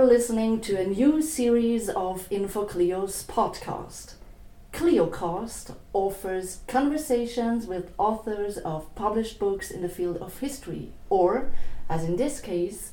are 0.00 0.06
listening 0.06 0.58
to 0.62 0.80
a 0.80 0.86
new 0.86 1.20
series 1.20 1.90
of 1.90 2.26
infoclio's 2.30 3.22
podcast. 3.26 4.14
Cliocast 4.72 5.76
offers 5.92 6.60
conversations 6.66 7.66
with 7.66 7.92
authors 7.98 8.56
of 8.56 8.94
published 8.94 9.38
books 9.38 9.70
in 9.70 9.82
the 9.82 9.90
field 9.90 10.16
of 10.16 10.38
history, 10.38 10.90
or, 11.10 11.50
as 11.90 12.02
in 12.02 12.16
this 12.16 12.40
case, 12.40 12.92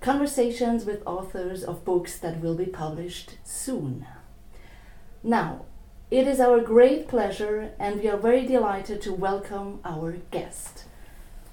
conversations 0.00 0.84
with 0.84 1.04
authors 1.04 1.64
of 1.64 1.84
books 1.84 2.18
that 2.18 2.40
will 2.40 2.54
be 2.54 2.66
published 2.66 3.32
soon. 3.42 4.06
Now, 5.24 5.64
it 6.08 6.28
is 6.28 6.38
our 6.38 6.60
great 6.60 7.08
pleasure, 7.08 7.72
and 7.80 8.00
we 8.00 8.08
are 8.08 8.16
very 8.16 8.46
delighted 8.46 9.02
to 9.02 9.12
welcome 9.12 9.80
our 9.84 10.18
guest, 10.30 10.84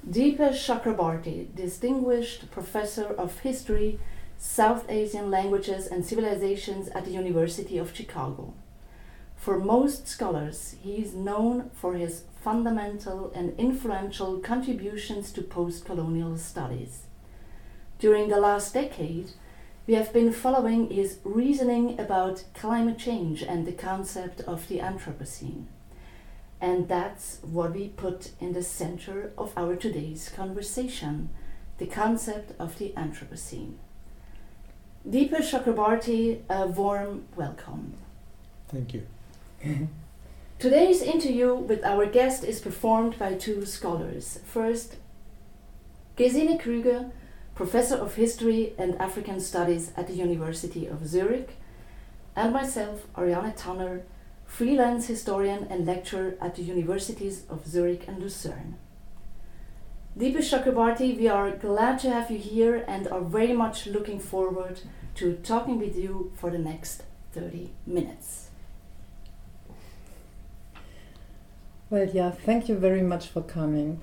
Dipesh 0.07 0.63
Chakrabarty, 0.63 1.55
Distinguished 1.55 2.51
Professor 2.51 3.07
of 3.07 3.39
History, 3.39 3.99
South 4.43 4.89
Asian 4.89 5.29
Languages 5.29 5.85
and 5.85 6.03
Civilizations 6.03 6.87
at 6.89 7.05
the 7.05 7.11
University 7.11 7.77
of 7.77 7.95
Chicago. 7.95 8.55
For 9.35 9.59
most 9.59 10.07
scholars, 10.07 10.75
he 10.81 10.95
is 10.95 11.13
known 11.13 11.69
for 11.75 11.93
his 11.93 12.23
fundamental 12.43 13.31
and 13.35 13.53
influential 13.59 14.39
contributions 14.39 15.31
to 15.33 15.43
post 15.43 15.85
colonial 15.85 16.39
studies. 16.39 17.03
During 17.99 18.29
the 18.29 18.39
last 18.39 18.73
decade, 18.73 19.29
we 19.85 19.93
have 19.93 20.11
been 20.11 20.33
following 20.33 20.89
his 20.89 21.19
reasoning 21.23 21.99
about 21.99 22.43
climate 22.55 22.97
change 22.97 23.43
and 23.43 23.67
the 23.67 23.71
concept 23.71 24.41
of 24.41 24.67
the 24.67 24.79
Anthropocene. 24.79 25.65
And 26.59 26.87
that's 26.87 27.37
what 27.43 27.75
we 27.75 27.89
put 27.89 28.31
in 28.39 28.53
the 28.53 28.63
center 28.63 29.33
of 29.37 29.53
our 29.55 29.75
today's 29.75 30.29
conversation 30.29 31.29
the 31.77 31.85
concept 31.85 32.59
of 32.59 32.79
the 32.79 32.91
Anthropocene. 32.97 33.75
Dipesh 35.07 35.49
Chakrabarty, 35.51 36.41
a 36.47 36.67
warm 36.67 37.25
welcome. 37.35 37.95
Thank 38.67 38.93
you. 38.93 39.07
Today's 40.59 41.01
interview 41.01 41.55
with 41.55 41.83
our 41.83 42.05
guest 42.05 42.43
is 42.43 42.59
performed 42.59 43.17
by 43.17 43.33
two 43.33 43.65
scholars. 43.65 44.39
First, 44.45 44.97
Gesine 46.17 46.61
Krüger, 46.61 47.09
professor 47.55 47.95
of 47.95 48.13
history 48.13 48.73
and 48.77 48.95
African 49.01 49.39
studies 49.39 49.91
at 49.97 50.05
the 50.05 50.13
University 50.13 50.85
of 50.85 51.07
Zurich, 51.07 51.57
and 52.35 52.53
myself, 52.53 53.07
Ariane 53.17 53.53
Tanner, 53.53 54.03
freelance 54.45 55.07
historian 55.07 55.65
and 55.71 55.87
lecturer 55.87 56.35
at 56.39 56.55
the 56.55 56.61
Universities 56.61 57.43
of 57.49 57.65
Zurich 57.65 58.07
and 58.07 58.19
Lucerne. 58.19 58.75
Dipesh 60.17 60.51
Chakrabarty, 60.51 61.17
we 61.17 61.29
are 61.29 61.51
glad 61.51 61.97
to 61.99 62.09
have 62.09 62.29
you 62.29 62.37
here 62.37 62.83
and 62.85 63.07
are 63.07 63.21
very 63.21 63.53
much 63.53 63.87
looking 63.87 64.19
forward 64.19 64.81
to 65.15 65.35
talking 65.37 65.79
with 65.79 65.95
you 65.95 66.33
for 66.35 66.51
the 66.51 66.57
next 66.57 67.03
30 67.31 67.69
minutes. 67.87 68.49
Well, 71.89 72.09
yeah, 72.13 72.31
thank 72.31 72.67
you 72.67 72.75
very 72.75 73.01
much 73.01 73.29
for 73.29 73.41
coming. 73.41 74.01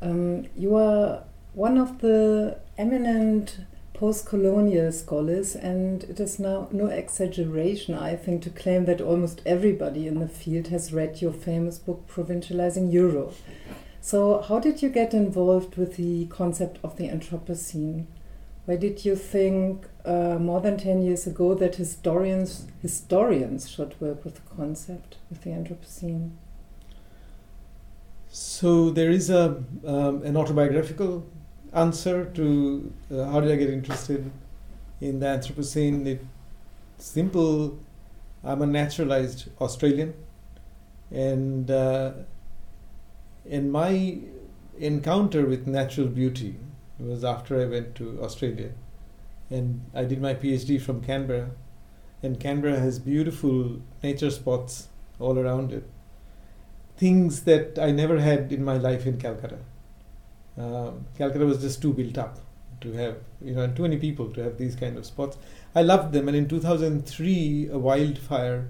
Um, 0.00 0.46
you 0.56 0.76
are 0.76 1.24
one 1.52 1.76
of 1.76 1.98
the 2.00 2.58
eminent 2.78 3.58
post 3.92 4.24
colonial 4.24 4.90
scholars, 4.92 5.54
and 5.54 6.04
it 6.04 6.18
is 6.20 6.38
now 6.38 6.68
no 6.72 6.86
exaggeration, 6.86 7.94
I 7.94 8.16
think, 8.16 8.42
to 8.44 8.50
claim 8.50 8.86
that 8.86 9.02
almost 9.02 9.42
everybody 9.44 10.06
in 10.06 10.20
the 10.20 10.28
field 10.28 10.68
has 10.68 10.90
read 10.90 11.20
your 11.20 11.34
famous 11.34 11.78
book, 11.78 12.08
Provincializing 12.08 12.90
Europe. 12.90 13.34
So, 14.00 14.40
how 14.40 14.58
did 14.58 14.82
you 14.82 14.88
get 14.88 15.12
involved 15.12 15.76
with 15.76 15.96
the 15.96 16.26
concept 16.26 16.78
of 16.82 16.96
the 16.96 17.08
Anthropocene? 17.08 18.06
Why 18.64 18.76
did 18.76 19.04
you 19.04 19.14
think 19.14 19.86
uh, 20.04 20.38
more 20.38 20.60
than 20.60 20.78
10 20.78 21.02
years 21.02 21.26
ago 21.26 21.54
that 21.54 21.74
historians, 21.74 22.66
historians 22.80 23.68
should 23.68 24.00
work 24.00 24.24
with 24.24 24.36
the 24.36 24.54
concept, 24.56 25.16
with 25.28 25.42
the 25.42 25.50
Anthropocene? 25.50 26.30
So 28.28 28.90
there 28.90 29.10
is 29.10 29.28
a 29.28 29.62
um, 29.84 30.22
an 30.22 30.36
autobiographical 30.36 31.26
answer 31.72 32.26
to 32.26 32.92
uh, 33.12 33.24
how 33.24 33.40
did 33.40 33.50
I 33.50 33.56
get 33.56 33.70
interested 33.70 34.30
in 35.00 35.18
the 35.18 35.26
Anthropocene. 35.26 36.06
It's 36.06 37.06
simple. 37.06 37.78
I'm 38.44 38.62
a 38.62 38.66
naturalized 38.66 39.48
Australian, 39.60 40.14
and 41.10 41.70
uh, 41.70 42.12
in 43.50 43.70
my 43.70 44.18
encounter 44.78 45.44
with 45.44 45.66
natural 45.66 46.06
beauty 46.06 46.56
was 46.98 47.24
after 47.24 47.60
I 47.60 47.66
went 47.66 47.94
to 47.96 48.18
Australia, 48.22 48.70
and 49.50 49.82
I 49.94 50.04
did 50.04 50.22
my 50.22 50.34
PhD 50.34 50.80
from 50.80 51.02
Canberra, 51.02 51.50
and 52.22 52.40
Canberra 52.40 52.78
has 52.78 52.98
beautiful 52.98 53.80
nature 54.02 54.30
spots 54.30 54.88
all 55.18 55.38
around 55.38 55.72
it 55.72 55.86
things 57.00 57.44
that 57.44 57.78
I 57.78 57.90
never 57.90 58.20
had 58.20 58.52
in 58.52 58.62
my 58.62 58.76
life 58.76 59.06
in 59.06 59.18
Calcutta. 59.18 59.58
Um, 60.58 61.06
Calcutta 61.16 61.46
was 61.46 61.62
just 61.62 61.80
too 61.80 61.94
built 61.94 62.18
up 62.18 62.38
to 62.82 62.92
have, 62.92 63.16
you 63.40 63.54
know, 63.54 63.62
and 63.62 63.74
too 63.74 63.82
many 63.82 63.96
people 63.96 64.28
to 64.34 64.42
have 64.42 64.58
these 64.58 64.76
kind 64.76 64.98
of 64.98 65.06
spots. 65.06 65.38
I 65.74 65.80
loved 65.80 66.12
them, 66.12 66.28
and 66.28 66.36
in 66.36 66.46
2003, 66.46 67.70
a 67.72 67.78
wildfire 67.78 68.68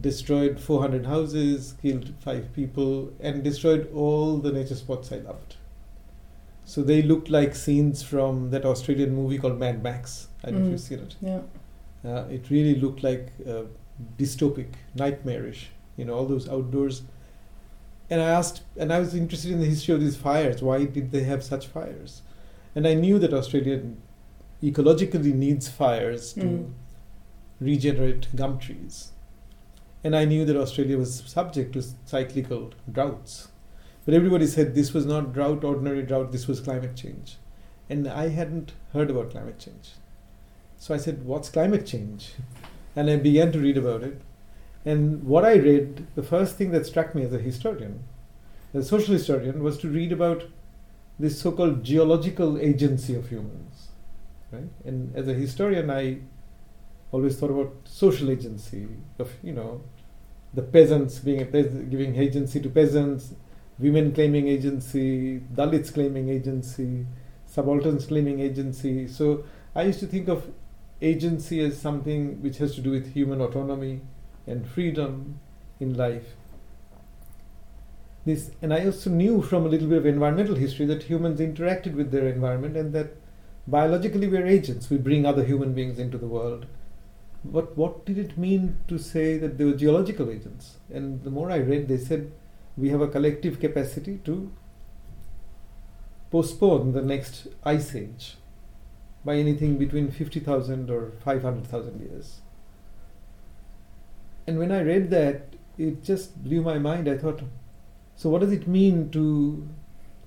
destroyed 0.00 0.58
400 0.58 1.06
houses, 1.06 1.74
killed 1.80 2.12
five 2.20 2.52
people, 2.52 3.12
and 3.20 3.42
destroyed 3.44 3.90
all 3.94 4.38
the 4.38 4.52
nature 4.52 4.74
spots 4.74 5.12
I 5.12 5.16
loved. 5.18 5.56
So 6.64 6.82
they 6.82 7.02
looked 7.02 7.28
like 7.30 7.54
scenes 7.54 8.02
from 8.02 8.50
that 8.50 8.64
Australian 8.64 9.14
movie 9.14 9.38
called 9.38 9.58
Mad 9.58 9.82
Max. 9.82 10.28
I 10.42 10.50
don't 10.50 10.60
know 10.60 10.66
if 10.66 10.72
you've 10.72 10.80
seen 10.80 10.98
it. 11.00 11.16
Yeah. 11.20 11.40
Uh, 12.04 12.24
it 12.30 12.50
really 12.50 12.74
looked 12.74 13.02
like 13.02 13.32
uh, 13.48 13.62
dystopic, 14.18 14.68
nightmarish. 14.94 15.68
You 15.96 16.06
know, 16.06 16.14
all 16.14 16.26
those 16.26 16.48
outdoors 16.48 17.02
and 18.10 18.20
I 18.20 18.26
asked, 18.26 18.62
and 18.76 18.92
I 18.92 18.98
was 18.98 19.14
interested 19.14 19.50
in 19.50 19.60
the 19.60 19.66
history 19.66 19.94
of 19.94 20.00
these 20.00 20.16
fires. 20.16 20.62
Why 20.62 20.84
did 20.84 21.10
they 21.10 21.22
have 21.22 21.42
such 21.42 21.66
fires? 21.68 22.20
And 22.74 22.86
I 22.86 22.92
knew 22.92 23.18
that 23.18 23.32
Australia 23.32 23.80
ecologically 24.62 25.32
needs 25.32 25.68
fires 25.68 26.34
to 26.34 26.40
Mm. 26.40 26.70
regenerate 27.60 28.28
gum 28.36 28.58
trees. 28.58 29.12
And 30.04 30.14
I 30.14 30.26
knew 30.26 30.44
that 30.44 30.56
Australia 30.56 30.98
was 30.98 31.24
subject 31.26 31.72
to 31.72 31.82
cyclical 32.04 32.72
droughts. 32.92 33.48
But 34.04 34.12
everybody 34.12 34.46
said 34.46 34.74
this 34.74 34.92
was 34.92 35.06
not 35.06 35.32
drought, 35.32 35.64
ordinary 35.64 36.02
drought, 36.02 36.30
this 36.30 36.46
was 36.46 36.60
climate 36.60 36.94
change. 36.94 37.38
And 37.88 38.06
I 38.06 38.28
hadn't 38.28 38.72
heard 38.92 39.10
about 39.10 39.30
climate 39.30 39.58
change. 39.58 39.92
So 40.78 40.94
I 40.94 40.98
said, 40.98 41.24
What's 41.24 41.48
climate 41.48 41.86
change? 41.86 42.34
And 42.96 43.10
I 43.10 43.16
began 43.16 43.50
to 43.50 43.58
read 43.58 43.76
about 43.76 44.04
it. 44.04 44.20
And 44.84 45.24
what 45.24 45.44
I 45.44 45.54
read, 45.54 46.06
the 46.14 46.22
first 46.22 46.56
thing 46.56 46.70
that 46.70 46.86
struck 46.86 47.12
me 47.12 47.24
as 47.24 47.32
a 47.32 47.40
historian, 47.40 48.04
as 48.72 48.84
a 48.84 48.88
social 48.88 49.14
historian, 49.14 49.64
was 49.64 49.78
to 49.78 49.88
read 49.88 50.12
about 50.12 50.44
this 51.18 51.40
so 51.40 51.50
called 51.50 51.82
geological 51.82 52.56
agency 52.56 53.16
of 53.16 53.30
humans. 53.30 53.88
Right? 54.52 54.70
And 54.84 55.16
as 55.16 55.26
a 55.26 55.34
historian, 55.34 55.90
I 55.90 56.18
always 57.10 57.36
thought 57.36 57.50
about 57.50 57.74
social 57.84 58.30
agency 58.30 58.86
of, 59.18 59.32
you 59.42 59.52
know, 59.52 59.82
the 60.54 60.62
peasants 60.62 61.18
being 61.18 61.38
giving 61.90 62.16
agency 62.16 62.60
to 62.60 62.68
peasants, 62.68 63.34
women 63.78 64.12
claiming 64.12 64.48
agency, 64.48 65.40
Dalits 65.54 65.92
claiming 65.92 66.28
agency, 66.28 67.06
subalterns 67.46 68.06
claiming 68.06 68.40
agency. 68.40 69.08
So 69.08 69.44
I 69.74 69.82
used 69.82 70.00
to 70.00 70.06
think 70.06 70.28
of 70.28 70.50
agency 71.02 71.60
as 71.60 71.80
something 71.80 72.40
which 72.42 72.58
has 72.58 72.74
to 72.76 72.80
do 72.80 72.90
with 72.90 73.12
human 73.12 73.40
autonomy 73.40 74.00
and 74.46 74.66
freedom 74.66 75.40
in 75.80 75.94
life. 75.94 76.34
This, 78.24 78.52
and 78.62 78.72
I 78.72 78.86
also 78.86 79.10
knew 79.10 79.42
from 79.42 79.66
a 79.66 79.68
little 79.68 79.88
bit 79.88 79.98
of 79.98 80.06
environmental 80.06 80.54
history 80.54 80.86
that 80.86 81.02
humans 81.02 81.40
interacted 81.40 81.94
with 81.94 82.10
their 82.10 82.26
environment 82.26 82.76
and 82.76 82.92
that 82.94 83.16
biologically 83.66 84.28
we're 84.28 84.46
agents. 84.46 84.88
We 84.88 84.96
bring 84.96 85.26
other 85.26 85.44
human 85.44 85.74
beings 85.74 85.98
into 85.98 86.16
the 86.16 86.26
world. 86.26 86.66
But 87.44 87.76
what 87.76 88.06
did 88.06 88.18
it 88.18 88.38
mean 88.38 88.78
to 88.88 88.98
say 88.98 89.36
that 89.38 89.58
they 89.58 89.64
were 89.64 89.74
geological 89.74 90.30
agents? 90.30 90.78
And 90.92 91.22
the 91.22 91.30
more 91.30 91.50
I 91.50 91.58
read, 91.58 91.88
they 91.88 91.98
said 91.98 92.32
we 92.76 92.88
have 92.88 93.02
a 93.02 93.08
collective 93.08 93.60
capacity 93.60 94.18
to 94.24 94.50
postpone 96.30 96.92
the 96.92 97.02
next 97.02 97.46
ice 97.64 97.94
age 97.94 98.36
by 99.24 99.36
anything 99.36 99.76
between 99.76 100.10
50,000 100.10 100.90
or 100.90 101.12
500,000 101.24 102.00
years. 102.00 102.40
And 104.46 104.58
when 104.58 104.72
I 104.72 104.82
read 104.82 105.10
that, 105.10 105.54
it 105.78 106.02
just 106.02 106.42
blew 106.42 106.62
my 106.62 106.78
mind. 106.78 107.08
I 107.08 107.16
thought, 107.16 107.42
so 108.16 108.28
what 108.30 108.40
does 108.40 108.52
it 108.52 108.66
mean 108.66 109.10
to 109.10 109.68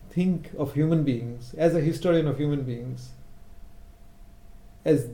think 0.10 0.52
of 0.58 0.74
human 0.74 1.04
beings, 1.04 1.54
as 1.58 1.76
a 1.76 1.82
historian 1.82 2.28
of 2.28 2.38
human 2.38 2.64
beings, 2.64 3.10
as 4.88 5.10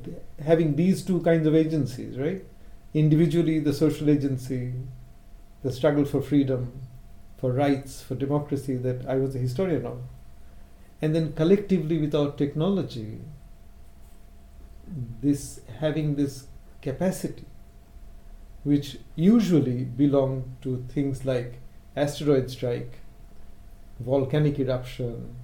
having 0.46 0.76
these 0.76 1.04
two 1.04 1.20
kinds 1.22 1.48
of 1.48 1.56
agencies, 1.56 2.18
right? 2.18 2.46
Individually, 2.94 3.58
the 3.60 3.74
social 3.74 4.08
agency, 4.08 4.74
the 5.64 5.72
struggle 5.72 6.06
for 6.06 6.22
freedom, 6.22 6.72
for 7.38 7.52
rights, 7.52 8.00
for 8.00 8.14
democracy 8.14 8.76
that 8.76 9.04
I 9.08 9.16
was 9.16 9.36
a 9.36 9.40
historian 9.40 9.88
of. 9.88 9.98
And 11.02 11.16
then 11.16 11.34
collectively, 11.34 11.98
without 11.98 12.38
technology, 12.38 13.22
this 15.22 15.62
having 15.80 16.16
this 16.16 16.46
capacity, 16.84 17.46
which 18.64 19.00
usually 19.16 19.86
belong 19.86 20.56
to 20.62 20.86
things 20.88 21.26
like 21.26 21.60
asteroid 21.96 22.52
strike, 22.52 23.00
volcanic 24.00 24.60
eruption, 24.60 25.36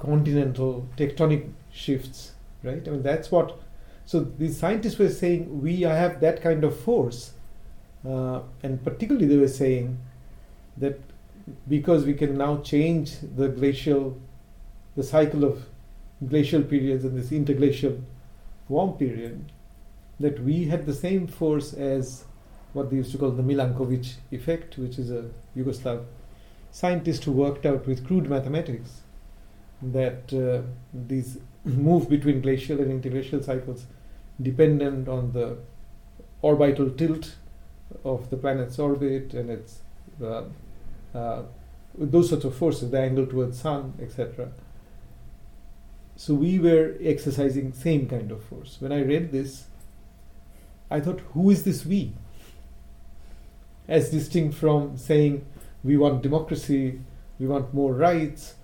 continental 0.00 0.88
tectonic 0.96 1.52
shifts, 1.70 2.32
right? 2.62 2.86
I 2.86 2.90
mean, 2.90 3.02
that's 3.02 3.30
what. 3.30 3.58
So 4.06 4.20
these 4.20 4.58
scientists 4.58 4.98
were 4.98 5.08
saying 5.08 5.60
we 5.60 5.82
have 5.82 6.20
that 6.20 6.42
kind 6.42 6.64
of 6.64 6.78
force, 6.78 7.32
uh, 8.06 8.40
and 8.62 8.82
particularly 8.82 9.26
they 9.26 9.36
were 9.36 9.48
saying 9.48 9.98
that 10.76 10.98
because 11.68 12.04
we 12.04 12.14
can 12.14 12.36
now 12.36 12.58
change 12.58 13.18
the 13.36 13.48
glacial, 13.48 14.18
the 14.96 15.02
cycle 15.02 15.44
of 15.44 15.66
glacial 16.28 16.62
periods 16.62 17.04
and 17.04 17.16
this 17.16 17.30
interglacial 17.30 18.00
warm 18.68 18.92
period, 18.94 19.52
that 20.18 20.42
we 20.42 20.64
had 20.66 20.86
the 20.86 20.94
same 20.94 21.26
force 21.26 21.72
as 21.72 22.24
what 22.72 22.90
they 22.90 22.96
used 22.96 23.12
to 23.12 23.18
call 23.18 23.30
the 23.30 23.42
Milankovitch 23.42 24.14
effect, 24.30 24.78
which 24.78 24.98
is 24.98 25.10
a 25.10 25.28
Yugoslav 25.56 26.04
scientist 26.70 27.24
who 27.24 27.32
worked 27.32 27.66
out 27.66 27.86
with 27.86 28.06
crude 28.06 28.28
mathematics 28.28 29.00
that 29.82 30.32
uh, 30.32 30.62
these 30.92 31.38
move 31.64 32.08
between 32.08 32.40
glacial 32.40 32.80
and 32.80 32.90
interglacial 32.90 33.42
cycles 33.42 33.86
dependent 34.40 35.08
on 35.08 35.32
the 35.32 35.58
orbital 36.42 36.90
tilt 36.90 37.36
of 38.04 38.30
the 38.30 38.36
planet's 38.36 38.78
orbit 38.78 39.34
and 39.34 39.50
its 39.50 39.80
uh, 40.22 40.44
uh, 41.14 41.42
those 41.98 42.28
sorts 42.28 42.44
of 42.44 42.54
forces, 42.54 42.90
the 42.90 43.00
angle 43.00 43.26
towards 43.26 43.60
sun, 43.60 43.94
etc. 44.00 44.50
So 46.16 46.34
we 46.34 46.58
were 46.58 46.94
exercising 47.00 47.72
same 47.72 48.08
kind 48.08 48.30
of 48.30 48.44
force. 48.44 48.76
When 48.78 48.92
I 48.92 49.02
read 49.02 49.32
this, 49.32 49.66
I 50.90 51.00
thought, 51.00 51.20
who 51.32 51.50
is 51.50 51.64
this 51.64 51.84
we? 51.84 52.12
As 53.88 54.10
distinct 54.10 54.54
from 54.54 54.96
saying 54.96 55.44
we 55.82 55.96
want 55.96 56.22
democracy, 56.22 57.00
we 57.38 57.46
want 57.46 57.74
more 57.74 57.92
rights. 57.92 58.54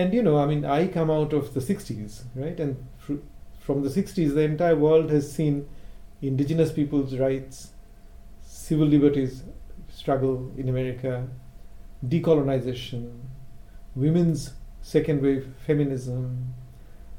And 0.00 0.14
you 0.14 0.22
know, 0.22 0.38
I 0.38 0.46
mean, 0.46 0.64
I 0.64 0.86
come 0.88 1.10
out 1.10 1.34
of 1.34 1.52
the 1.52 1.60
60s, 1.60 2.22
right? 2.34 2.58
And 2.58 2.74
fr- 2.96 3.24
from 3.58 3.82
the 3.82 3.90
60s, 3.90 4.32
the 4.34 4.40
entire 4.40 4.74
world 4.74 5.10
has 5.10 5.30
seen 5.30 5.68
indigenous 6.22 6.72
people's 6.72 7.16
rights, 7.16 7.72
civil 8.42 8.86
liberties 8.86 9.42
struggle 9.90 10.50
in 10.56 10.70
America, 10.70 11.28
decolonization, 12.02 13.12
women's 13.94 14.54
second 14.80 15.20
wave 15.20 15.52
feminism, 15.66 16.54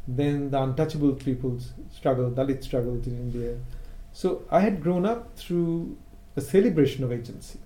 then 0.08 0.50
the 0.50 0.60
untouchable 0.60 1.14
people's 1.14 1.74
struggle, 1.92 2.32
Dalit 2.32 2.64
struggles 2.64 3.06
in 3.06 3.14
India. 3.14 3.58
So 4.12 4.42
I 4.50 4.62
had 4.62 4.82
grown 4.82 5.06
up 5.06 5.38
through 5.38 5.98
a 6.36 6.42
celebration 6.42 7.04
of 7.04 7.12
agency. 7.12 7.60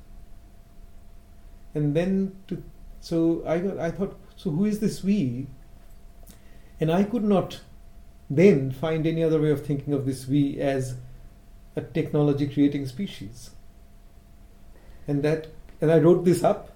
And 1.74 1.96
then 1.96 2.36
to 2.50 2.62
so 3.00 3.44
I 3.46 3.88
I 3.88 3.92
thought, 3.92 4.20
so 4.36 4.52
who 4.52 4.66
is 4.66 4.80
this 4.80 5.04
we? 5.04 5.48
And 6.80 6.92
I 6.92 7.04
could 7.04 7.24
not 7.24 7.62
then 8.30 8.72
find 8.72 9.06
any 9.06 9.24
other 9.24 9.40
way 9.42 9.52
of 9.52 9.66
thinking 9.66 9.94
of 9.94 10.06
this 10.06 10.28
we 10.28 10.60
as 10.60 10.96
a 11.76 11.82
technology 11.82 12.48
creating 12.48 12.88
species. 12.88 13.52
And 15.08 15.24
that 15.24 15.48
and 15.82 15.92
I 15.92 16.00
wrote 16.00 16.26
this 16.26 16.44
up 16.44 16.72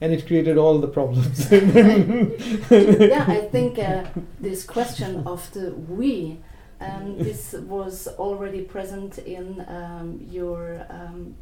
and 0.00 0.12
it 0.12 0.26
created 0.26 0.58
all 0.58 0.78
the 0.78 0.88
problems. 0.88 1.50
yeah, 1.52 3.24
I 3.28 3.48
think 3.50 3.78
uh, 3.78 4.04
this 4.40 4.64
question 4.64 5.26
of 5.26 5.50
the 5.52 5.72
we, 5.74 6.38
um, 6.80 7.18
this 7.18 7.52
was 7.52 8.06
already 8.18 8.62
present 8.62 9.18
in 9.18 9.64
um, 9.68 10.24
your 10.30 10.86
um, 10.88 11.34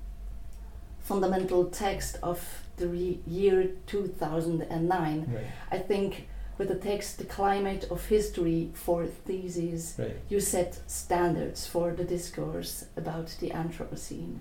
fundamental 1.01 1.67
text 1.67 2.19
of 2.23 2.66
the 2.77 2.89
re- 2.89 3.21
year 3.27 3.71
2009. 3.87 5.27
Right. 5.33 5.45
I 5.71 5.79
think 5.79 6.29
with 6.59 6.69
the 6.69 6.75
text 6.75 7.19
The 7.19 7.25
Climate 7.25 7.87
of 7.91 8.07
History 8.07 8.71
Four 8.75 9.07
Theses, 9.07 9.95
Right. 9.99 10.17
you 10.29 10.41
set 10.41 10.79
standards 10.87 11.67
for 11.67 11.93
the 11.93 12.05
discourse 12.05 12.87
about 12.97 13.37
the 13.41 13.51
Anthropocene. 13.51 14.39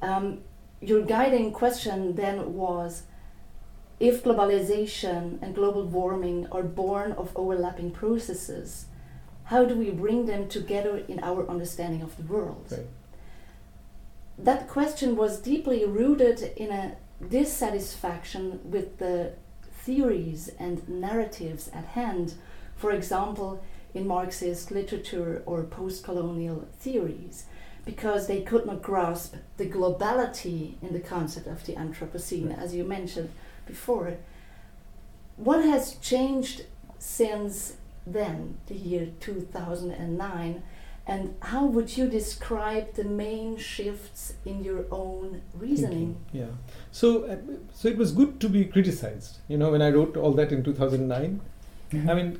Um, 0.00 0.38
your 0.80 1.02
guiding 1.02 1.52
question 1.52 2.14
then 2.14 2.54
was 2.54 3.02
if 3.98 4.24
globalization 4.24 5.38
and 5.42 5.54
global 5.54 5.84
warming 5.86 6.46
are 6.50 6.62
born 6.62 7.12
of 7.12 7.36
overlapping 7.36 7.90
processes, 7.90 8.86
how 9.44 9.66
do 9.66 9.74
we 9.76 9.90
bring 9.90 10.24
them 10.24 10.48
together 10.48 10.96
in 11.06 11.18
our 11.22 11.46
understanding 11.50 12.00
of 12.02 12.16
the 12.16 12.22
world? 12.22 12.66
Right. 12.70 12.86
That 14.38 14.68
question 14.68 15.16
was 15.16 15.38
deeply 15.42 15.84
rooted 15.84 16.40
in 16.56 16.70
a 16.70 16.96
dissatisfaction 17.28 18.60
with 18.64 18.98
the 18.98 19.32
theories 19.72 20.50
and 20.58 20.88
narratives 20.88 21.68
at 21.72 21.84
hand, 21.84 22.34
for 22.76 22.92
example, 22.92 23.62
in 23.92 24.06
Marxist 24.06 24.70
literature 24.70 25.42
or 25.46 25.64
post 25.64 26.04
colonial 26.04 26.68
theories, 26.78 27.44
because 27.84 28.26
they 28.26 28.40
could 28.42 28.66
not 28.66 28.82
grasp 28.82 29.34
the 29.56 29.66
globality 29.66 30.74
in 30.82 30.92
the 30.92 31.00
concept 31.00 31.46
of 31.46 31.64
the 31.66 31.74
Anthropocene, 31.74 32.56
as 32.56 32.74
you 32.74 32.84
mentioned 32.84 33.30
before. 33.66 34.16
What 35.36 35.64
has 35.64 35.94
changed 35.96 36.66
since 36.98 37.76
then, 38.06 38.58
the 38.66 38.74
year 38.74 39.08
2009, 39.20 40.62
and 41.06 41.34
how 41.40 41.66
would 41.66 41.96
you 41.96 42.08
describe 42.08 42.94
the 42.94 43.04
main 43.04 43.56
shifts 43.56 44.34
in 44.44 44.62
your 44.62 44.84
own 44.90 45.42
reasoning? 45.54 46.16
Yeah. 46.32 46.46
So, 46.92 47.24
uh, 47.24 47.36
so 47.72 47.88
it 47.88 47.96
was 47.96 48.12
good 48.12 48.40
to 48.40 48.48
be 48.48 48.64
criticized. 48.64 49.38
You 49.48 49.58
know, 49.58 49.70
when 49.72 49.82
I 49.82 49.90
wrote 49.90 50.16
all 50.16 50.32
that 50.32 50.52
in 50.52 50.62
2009, 50.62 51.40
I 51.92 52.14
mean, 52.14 52.38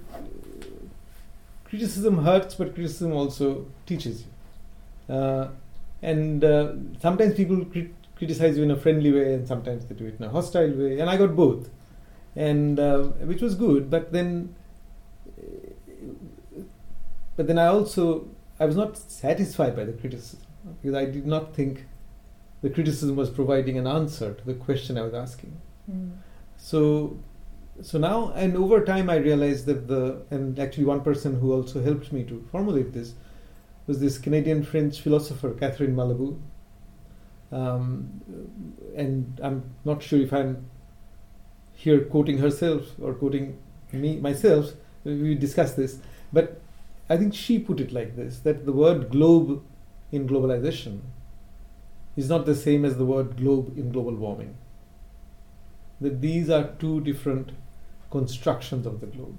criticism 1.65 2.25
hurts, 2.25 2.55
but 2.55 2.75
criticism 2.75 3.13
also 3.13 3.67
teaches 3.87 4.25
you. 4.25 5.15
Uh, 5.15 5.49
and 6.03 6.45
uh, 6.45 6.73
sometimes 7.01 7.35
people 7.35 7.65
crit- 7.65 7.95
criticize 8.17 8.57
you 8.57 8.63
in 8.63 8.71
a 8.71 8.77
friendly 8.77 9.11
way, 9.11 9.35
and 9.35 9.49
sometimes 9.49 9.87
they 9.87 9.95
do 9.95 10.07
it 10.07 10.17
in 10.19 10.25
a 10.25 10.29
hostile 10.29 10.71
way. 10.71 11.01
And 11.01 11.11
I 11.11 11.17
got 11.17 11.35
both, 11.35 11.69
and 12.37 12.79
uh, 12.79 13.05
which 13.31 13.43
was 13.43 13.55
good. 13.55 13.91
But 13.91 14.13
then, 14.13 14.55
but 17.37 17.47
then 17.47 17.59
I 17.59 17.67
also 17.67 18.29
I 18.61 18.67
was 18.67 18.77
not 18.77 18.99
satisfied 18.99 19.75
by 19.75 19.85
the 19.85 19.93
criticism 19.93 20.47
because 20.83 20.95
I 20.95 21.07
did 21.07 21.27
not 21.27 21.55
think 21.55 21.87
the 22.61 22.69
criticism 22.69 23.17
was 23.17 23.31
providing 23.31 23.79
an 23.79 23.87
answer 23.87 24.35
to 24.35 24.45
the 24.45 24.53
question 24.53 24.99
I 24.99 25.03
was 25.03 25.15
asking. 25.15 25.59
Mm. 25.91 26.13
So, 26.59 27.19
so 27.81 27.99
now 27.99 28.33
and 28.33 28.55
over 28.57 28.85
time, 28.85 29.09
I 29.09 29.17
realized 29.17 29.65
that 29.65 29.89
the 29.89 30.23
and 30.31 30.59
actually 30.59 30.85
one 30.85 31.01
person 31.01 31.41
who 31.41 31.55
also 31.55 31.83
helped 31.83 32.13
me 32.13 32.23
to 32.25 32.47
formulate 32.53 32.93
this 32.93 33.15
was 33.87 33.99
this 33.99 34.19
Canadian 34.19 34.63
French 34.63 35.01
philosopher 35.01 35.53
Catherine 35.55 35.97
Malabou. 35.97 36.39
Um, 37.51 38.21
and 38.95 39.41
I'm 39.43 39.75
not 39.87 40.03
sure 40.03 40.21
if 40.21 40.33
I'm 40.33 40.67
here 41.73 42.05
quoting 42.05 42.39
herself 42.39 42.83
or 43.01 43.15
quoting 43.15 43.59
me 43.91 44.19
myself. 44.19 44.73
We 45.03 45.35
discussed 45.35 45.79
this, 45.79 45.99
but 46.31 46.61
I 47.11 47.19
think 47.19 47.35
she 47.35 47.59
put 47.59 47.81
it 47.81 47.93
like 47.93 48.17
this: 48.17 48.39
that 48.41 48.65
the 48.65 48.73
word 48.73 49.11
globe 49.11 49.63
in 50.11 50.27
globalization 50.27 51.01
is 52.17 52.31
not 52.31 52.47
the 52.47 52.55
same 52.55 52.85
as 52.87 52.97
the 52.97 53.05
word 53.05 53.37
globe 53.37 53.77
in 53.77 53.93
global 53.93 54.15
warming 54.15 54.57
that 56.01 56.21
these 56.21 56.49
are 56.49 56.71
two 56.79 57.01
different 57.03 57.51
constructions 58.11 58.87
of 58.87 59.01
the 59.01 59.07
globe. 59.07 59.39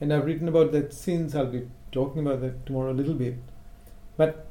And 0.00 0.12
I've 0.12 0.24
written 0.24 0.48
about 0.48 0.72
that 0.72 0.92
since, 0.92 1.34
I'll 1.34 1.46
be 1.46 1.68
talking 1.92 2.22
about 2.22 2.40
that 2.40 2.64
tomorrow 2.66 2.92
a 2.92 2.94
little 2.94 3.14
bit. 3.14 3.36
But 4.16 4.46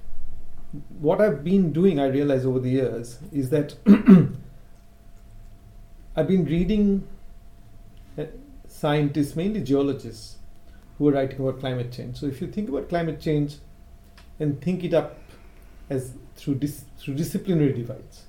what 0.99 1.19
I've 1.21 1.43
been 1.43 1.73
doing, 1.73 1.99
I 1.99 2.07
realize 2.07 2.45
over 2.45 2.59
the 2.59 2.69
years, 2.69 3.19
is 3.31 3.49
that 3.49 3.75
I've 6.15 6.27
been 6.27 6.45
reading 6.45 7.07
uh, 8.17 8.25
scientists, 8.67 9.35
mainly 9.35 9.61
geologists, 9.61 10.37
who 10.97 11.09
are 11.09 11.11
writing 11.11 11.39
about 11.39 11.59
climate 11.59 11.91
change. 11.91 12.17
So 12.17 12.25
if 12.25 12.41
you 12.41 12.47
think 12.47 12.69
about 12.69 12.89
climate 12.89 13.21
change 13.21 13.57
and 14.39 14.61
think 14.61 14.83
it 14.83 14.93
up 14.93 15.19
as 15.89 16.13
through, 16.35 16.55
dis- 16.55 16.85
through 16.97 17.15
disciplinary 17.15 17.73
divides, 17.73 18.23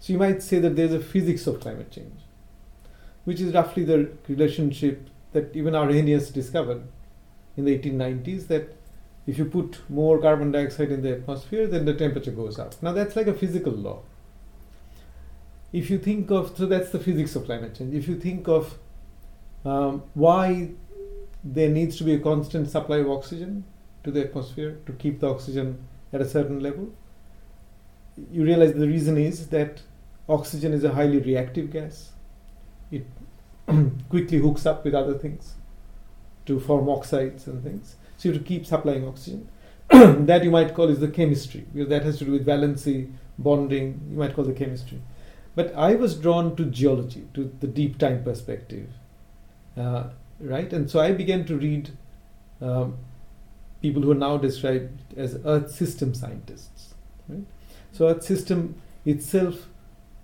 so 0.00 0.12
you 0.12 0.18
might 0.18 0.42
say 0.42 0.58
that 0.60 0.76
there's 0.76 0.92
a 0.92 1.00
physics 1.00 1.46
of 1.46 1.60
climate 1.60 1.90
change, 1.90 2.20
which 3.24 3.40
is 3.40 3.54
roughly 3.54 3.84
the 3.84 4.10
relationship 4.28 5.08
that 5.32 5.54
even 5.54 5.74
Arrhenius 5.74 6.30
discovered 6.30 6.82
in 7.56 7.64
the 7.64 7.78
1890s 7.78 8.46
that 8.48 8.76
if 9.26 9.38
you 9.38 9.44
put 9.44 9.80
more 9.88 10.20
carbon 10.20 10.52
dioxide 10.52 10.92
in 10.92 11.02
the 11.02 11.12
atmosphere, 11.12 11.66
then 11.66 11.84
the 11.84 11.94
temperature 11.94 12.30
goes 12.30 12.58
up. 12.58 12.80
Now 12.82 12.92
that's 12.92 13.16
like 13.16 13.26
a 13.26 13.34
physical 13.34 13.72
law. 13.72 14.02
If 15.72 15.90
you 15.90 15.98
think 15.98 16.30
of, 16.30 16.56
so 16.56 16.66
that's 16.66 16.90
the 16.90 17.00
physics 17.00 17.34
of 17.34 17.44
climate 17.44 17.74
change. 17.74 17.94
If 17.94 18.06
you 18.08 18.18
think 18.18 18.46
of 18.46 18.78
um, 19.64 20.04
why 20.14 20.70
there 21.52 21.68
needs 21.68 21.96
to 21.96 22.04
be 22.04 22.14
a 22.14 22.18
constant 22.18 22.68
supply 22.68 22.98
of 22.98 23.10
oxygen 23.10 23.64
to 24.04 24.10
the 24.10 24.22
atmosphere 24.22 24.78
to 24.86 24.92
keep 24.92 25.20
the 25.20 25.28
oxygen 25.28 25.86
at 26.12 26.20
a 26.20 26.28
certain 26.28 26.60
level. 26.60 26.92
You 28.32 28.44
realize 28.44 28.72
the 28.72 28.86
reason 28.86 29.16
is 29.16 29.48
that 29.48 29.82
oxygen 30.28 30.72
is 30.72 30.84
a 30.84 30.92
highly 30.92 31.18
reactive 31.18 31.70
gas. 31.70 32.12
It 32.90 33.06
quickly 34.08 34.38
hooks 34.38 34.66
up 34.66 34.84
with 34.84 34.94
other 34.94 35.14
things 35.14 35.54
to 36.46 36.58
form 36.58 36.88
oxides 36.88 37.46
and 37.46 37.62
things. 37.62 37.96
So 38.16 38.28
you 38.28 38.34
have 38.34 38.42
to 38.42 38.48
keep 38.48 38.66
supplying 38.66 39.06
oxygen. 39.06 39.48
that 39.90 40.42
you 40.42 40.50
might 40.50 40.74
call 40.74 40.88
is 40.88 40.98
the 40.98 41.08
chemistry, 41.08 41.64
because 41.72 41.88
that 41.88 42.02
has 42.02 42.18
to 42.18 42.24
do 42.24 42.32
with 42.32 42.44
valency, 42.46 43.12
bonding, 43.38 44.00
you 44.10 44.18
might 44.18 44.34
call 44.34 44.44
the 44.44 44.52
chemistry. 44.52 45.00
But 45.54 45.74
I 45.74 45.94
was 45.94 46.16
drawn 46.16 46.56
to 46.56 46.64
geology, 46.64 47.26
to 47.34 47.52
the 47.60 47.68
deep 47.68 47.98
time 47.98 48.24
perspective, 48.24 48.88
uh, 49.76 50.04
right? 50.40 50.72
And 50.72 50.90
so 50.90 51.00
I 51.00 51.12
began 51.12 51.44
to 51.46 51.56
read 51.56 51.90
um, 52.60 52.98
people 53.82 54.02
who 54.02 54.12
are 54.12 54.16
now 54.16 54.36
described 54.36 55.14
as 55.16 55.38
Earth 55.44 55.70
system 55.70 56.14
scientists. 56.14 56.94
Right? 57.28 57.44
So 57.92 58.08
Earth 58.08 58.22
system 58.22 58.80
itself 59.04 59.68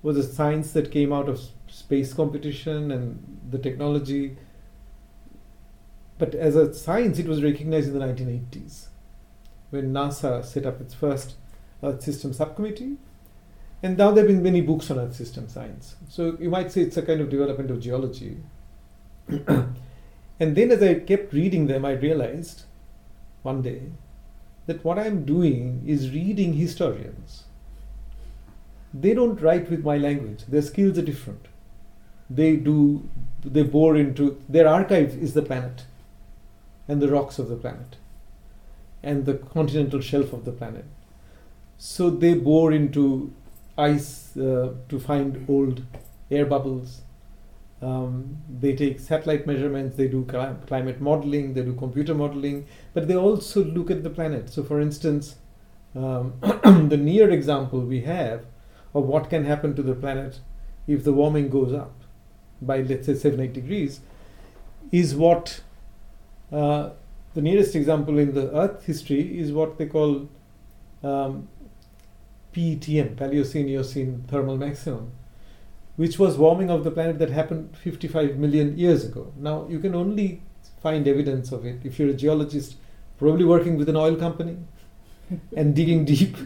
was 0.02 0.16
a 0.16 0.23
science 0.23 0.73
that 0.73 0.90
came 0.90 1.12
out 1.12 1.28
of 1.28 1.40
space 1.69 2.12
competition 2.12 2.90
and 2.90 3.40
the 3.50 3.59
technology. 3.59 4.37
But 6.19 6.35
as 6.35 6.57
a 6.57 6.75
science, 6.75 7.19
it 7.19 7.26
was 7.26 7.42
recognized 7.42 7.88
in 7.88 7.99
the 7.99 8.04
1980s 8.04 8.87
when 9.71 9.92
NASA 9.92 10.45
set 10.45 10.66
up 10.66 10.81
its 10.81 10.92
first 10.92 11.35
Earth 11.83 12.02
System 12.02 12.33
Subcommittee. 12.33 12.97
And 13.83 13.97
now 13.97 14.12
there 14.12 14.25
have 14.25 14.33
been 14.33 14.42
many 14.42 14.61
books 14.61 14.90
on 14.90 14.99
Earth 14.99 15.16
System 15.16 15.49
science. 15.49 15.97
So 16.09 16.37
you 16.38 16.50
might 16.50 16.71
say 16.71 16.83
it's 16.83 16.97
a 16.97 17.02
kind 17.02 17.21
of 17.21 17.31
development 17.31 17.71
of 17.71 17.81
geology. 17.81 18.37
and 20.41 20.57
then 20.57 20.71
as 20.71 20.83
I 20.83 20.95
kept 20.95 21.33
reading 21.33 21.67
them, 21.67 21.85
I 21.85 21.93
realized 21.93 22.62
one 23.43 23.62
day 23.62 23.83
that 24.67 24.85
what 24.85 24.99
I'm 24.99 25.25
doing 25.25 25.83
is 25.87 26.11
reading 26.11 26.55
historians. 26.55 27.45
They 28.95 29.15
don't 29.15 29.41
write 29.41 29.71
with 29.71 29.85
my 29.85 29.97
language, 29.97 30.45
their 30.47 30.62
skills 30.62 30.99
are 30.99 31.03
different. 31.03 31.47
They 32.29 32.57
do, 32.57 33.09
they 33.45 33.62
bore 33.62 33.97
into, 33.97 34.41
their 34.49 34.69
archive 34.69 35.15
is 35.15 35.35
the 35.35 35.43
planet 35.43 35.85
and 36.89 37.01
the 37.01 37.09
rocks 37.09 37.39
of 37.39 37.49
the 37.49 37.57
planet 37.57 37.97
and 39.03 39.27
the 39.27 39.35
continental 39.35 40.01
shelf 40.01 40.33
of 40.33 40.45
the 40.45 40.53
planet. 40.53 40.85
So 41.79 42.11
they 42.11 42.35
bore 42.35 42.73
into 42.73 43.33
ice 43.77 44.37
uh, 44.37 44.75
to 44.89 45.01
find 45.01 45.45
old 45.49 45.83
air 46.31 46.47
bubbles. 46.47 47.03
Um, 47.83 48.37
they 48.49 48.77
take 48.77 49.01
satellite 49.01 49.45
measurements, 49.45 49.97
they 49.97 50.07
do 50.07 50.25
climate 50.25 51.01
modeling, 51.01 51.55
they 51.55 51.62
do 51.62 51.75
computer 51.75 52.15
modeling, 52.15 52.67
but 52.95 53.09
they 53.09 53.17
also 53.17 53.65
look 53.65 53.91
at 53.91 54.05
the 54.05 54.11
planet. 54.11 54.51
So, 54.51 54.62
for 54.62 54.81
instance, 54.81 55.35
um, 55.97 56.35
the 56.41 56.97
near 56.97 57.29
example 57.31 57.81
we 57.81 58.03
have 58.03 58.45
of 58.95 59.05
what 59.05 59.29
can 59.29 59.45
happen 59.45 59.75
to 59.75 59.83
the 59.83 59.95
planet 59.95 60.39
if 60.87 61.03
the 61.03 61.12
warming 61.12 61.49
goes 61.49 61.73
up 61.73 61.93
by, 62.61 62.83
let's 62.83 63.07
say, 63.07 63.15
7 63.15 63.41
8 63.41 63.53
degrees 63.53 64.01
is 64.93 65.15
what 65.17 65.61
uh, 66.53 66.91
the 67.35 67.41
nearest 67.41 67.75
example 67.75 68.19
in 68.19 68.35
the 68.35 68.55
Earth 68.57 68.85
history 68.85 69.39
is 69.39 69.53
what 69.53 69.79
they 69.79 69.87
call 69.87 70.29
um, 71.03 71.49
PETM, 72.53 73.17
Paleocene 73.17 73.69
Eocene 73.71 74.25
thermal 74.29 74.57
maximum, 74.59 75.12
which 75.96 76.18
was 76.18 76.37
warming 76.38 76.70
of 76.70 76.84
the 76.84 76.90
planet 76.90 77.18
that 77.18 77.30
happened 77.30 77.76
55 77.76 78.37
million 78.37 78.76
years 78.78 79.04
ago. 79.04 79.32
Now, 79.37 79.66
you 79.68 79.78
can 79.78 79.94
only 79.94 80.42
find 80.82 81.06
evidence 81.06 81.52
of 81.52 81.64
it 81.66 81.80
if 81.84 81.99
you're 81.99 82.08
a 82.08 82.14
geologist, 82.14 82.76
probably 83.18 83.44
working 83.44 83.76
with 83.76 83.88
an 83.88 83.96
oil 83.96 84.16
company 84.16 84.56
and 85.56 85.75
digging 85.75 86.04
deep, 86.04 86.37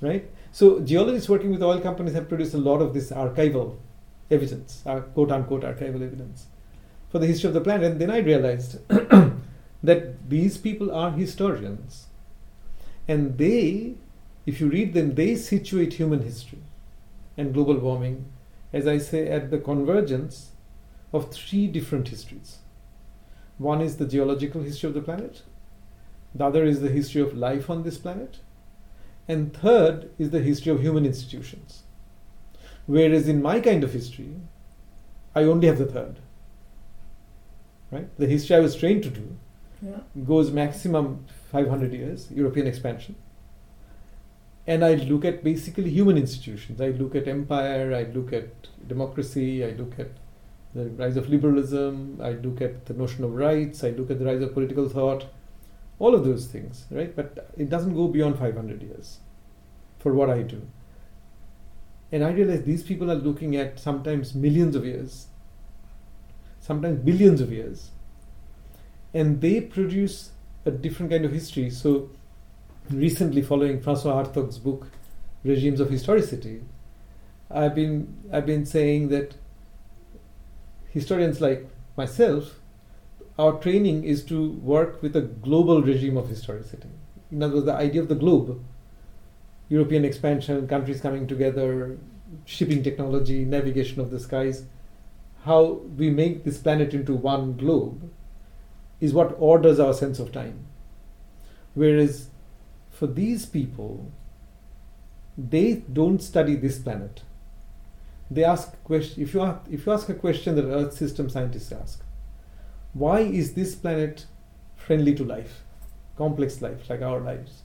right? 0.00 0.28
So, 0.52 0.80
geologists 0.80 1.28
working 1.28 1.50
with 1.50 1.62
oil 1.62 1.80
companies 1.80 2.14
have 2.14 2.28
produced 2.28 2.54
a 2.54 2.58
lot 2.58 2.82
of 2.82 2.94
this 2.94 3.10
archival 3.10 3.76
evidence, 4.30 4.82
uh, 4.86 5.00
quote 5.00 5.30
unquote 5.30 5.62
archival 5.62 6.02
evidence 6.02 6.46
for 7.10 7.18
the 7.18 7.26
history 7.26 7.48
of 7.48 7.54
the 7.54 7.60
planet. 7.60 7.92
And 7.92 8.00
then 8.00 8.10
I 8.10 8.18
realized 8.18 8.78
that 9.82 10.28
these 10.30 10.56
people 10.56 10.90
are 10.94 11.10
historians 11.10 12.06
and 13.08 13.36
they 13.38 13.94
if 14.46 14.60
you 14.60 14.68
read 14.68 14.94
them 14.94 15.14
they 15.14 15.34
situate 15.36 15.94
human 15.94 16.22
history 16.22 16.60
and 17.36 17.52
global 17.52 17.76
warming 17.78 18.24
as 18.72 18.86
i 18.86 18.98
say 18.98 19.28
at 19.28 19.50
the 19.50 19.58
convergence 19.58 20.50
of 21.12 21.32
three 21.32 21.66
different 21.66 22.08
histories 22.08 22.58
one 23.58 23.80
is 23.80 23.96
the 23.96 24.06
geological 24.06 24.62
history 24.62 24.88
of 24.88 24.94
the 24.94 25.02
planet 25.02 25.42
the 26.34 26.44
other 26.44 26.64
is 26.64 26.80
the 26.80 26.88
history 26.88 27.20
of 27.20 27.36
life 27.36 27.68
on 27.68 27.82
this 27.82 27.98
planet 27.98 28.38
and 29.28 29.54
third 29.54 30.10
is 30.18 30.30
the 30.30 30.40
history 30.40 30.72
of 30.72 30.80
human 30.80 31.06
institutions 31.06 31.82
whereas 32.86 33.28
in 33.28 33.42
my 33.42 33.60
kind 33.60 33.84
of 33.84 33.92
history 33.92 34.34
i 35.34 35.42
only 35.42 35.66
have 35.66 35.78
the 35.78 35.86
third 35.86 36.18
right 37.90 38.08
the 38.18 38.26
history 38.26 38.56
i 38.56 38.60
was 38.60 38.74
trained 38.76 39.02
to 39.02 39.10
do 39.10 39.36
yeah. 39.82 39.98
goes 40.24 40.50
maximum 40.50 41.24
500 41.50 41.92
years, 41.92 42.30
European 42.30 42.66
expansion. 42.66 43.14
And 44.66 44.84
I 44.84 44.94
look 44.94 45.24
at 45.24 45.42
basically 45.42 45.90
human 45.90 46.16
institutions. 46.16 46.80
I 46.80 46.88
look 46.88 47.14
at 47.14 47.26
empire, 47.26 47.94
I 47.94 48.04
look 48.12 48.32
at 48.32 48.68
democracy, 48.86 49.64
I 49.64 49.70
look 49.70 49.98
at 49.98 50.10
the 50.74 50.84
rise 50.90 51.16
of 51.16 51.28
liberalism, 51.28 52.20
I 52.22 52.32
look 52.32 52.60
at 52.60 52.86
the 52.86 52.94
notion 52.94 53.24
of 53.24 53.34
rights, 53.34 53.82
I 53.84 53.90
look 53.90 54.10
at 54.10 54.18
the 54.18 54.24
rise 54.24 54.40
of 54.40 54.54
political 54.54 54.88
thought, 54.88 55.26
all 55.98 56.14
of 56.14 56.24
those 56.24 56.46
things, 56.46 56.86
right? 56.90 57.14
But 57.14 57.50
it 57.58 57.68
doesn't 57.68 57.94
go 57.94 58.08
beyond 58.08 58.38
500 58.38 58.82
years 58.82 59.18
for 59.98 60.14
what 60.14 60.30
I 60.30 60.42
do. 60.42 60.62
And 62.10 62.24
I 62.24 62.30
realize 62.30 62.62
these 62.62 62.82
people 62.82 63.10
are 63.10 63.16
looking 63.16 63.56
at 63.56 63.80
sometimes 63.80 64.34
millions 64.34 64.76
of 64.76 64.84
years, 64.84 65.26
sometimes 66.60 67.00
billions 67.00 67.40
of 67.40 67.52
years 67.52 67.90
and 69.14 69.40
they 69.40 69.60
produce 69.60 70.30
a 70.64 70.70
different 70.70 71.10
kind 71.10 71.24
of 71.24 71.32
history. 71.32 71.70
So, 71.70 72.10
recently, 72.90 73.42
following 73.42 73.80
Francois 73.80 74.12
Hartog's 74.12 74.58
book, 74.58 74.88
Regimes 75.44 75.80
of 75.80 75.90
Historicity, 75.90 76.62
I've 77.50 77.74
been 77.74 78.16
I've 78.32 78.46
been 78.46 78.64
saying 78.64 79.08
that 79.08 79.34
historians 80.88 81.40
like 81.40 81.66
myself, 81.96 82.60
our 83.38 83.54
training 83.60 84.04
is 84.04 84.24
to 84.24 84.52
work 84.52 85.02
with 85.02 85.16
a 85.16 85.20
global 85.20 85.82
regime 85.82 86.16
of 86.16 86.28
historicity. 86.28 86.88
In 87.30 87.42
other 87.42 87.54
words, 87.54 87.66
the 87.66 87.74
idea 87.74 88.02
of 88.02 88.08
the 88.08 88.14
globe, 88.14 88.62
European 89.68 90.04
expansion, 90.04 90.66
countries 90.68 91.00
coming 91.00 91.26
together, 91.26 91.98
shipping 92.44 92.82
technology, 92.82 93.44
navigation 93.44 94.00
of 94.00 94.10
the 94.10 94.20
skies, 94.20 94.64
how 95.44 95.80
we 95.96 96.10
make 96.10 96.44
this 96.44 96.58
planet 96.58 96.94
into 96.94 97.14
one 97.14 97.56
globe 97.56 98.10
is 99.00 99.12
what 99.12 99.34
orders 99.38 99.80
our 99.80 99.92
sense 99.92 100.18
of 100.18 100.30
time. 100.30 100.66
Whereas 101.74 102.28
for 103.02 103.08
these 103.08 103.46
people, 103.46 104.12
they 105.36 105.82
don't 105.92 106.22
study 106.22 106.54
this 106.54 106.78
planet. 106.78 107.22
They 108.30 108.44
ask 108.44 108.80
question 108.84 109.20
if 109.20 109.34
you 109.34 109.40
ask, 109.40 109.60
if 109.68 109.86
you 109.86 109.92
ask 109.92 110.08
a 110.08 110.14
question 110.14 110.54
that 110.54 110.66
Earth 110.66 110.92
system 110.96 111.28
scientists 111.28 111.72
ask, 111.72 112.00
why 112.92 113.18
is 113.22 113.54
this 113.54 113.74
planet 113.74 114.26
friendly 114.76 115.16
to 115.16 115.24
life, 115.24 115.62
complex 116.16 116.62
life 116.62 116.88
like 116.88 117.02
our 117.02 117.18
lives? 117.18 117.62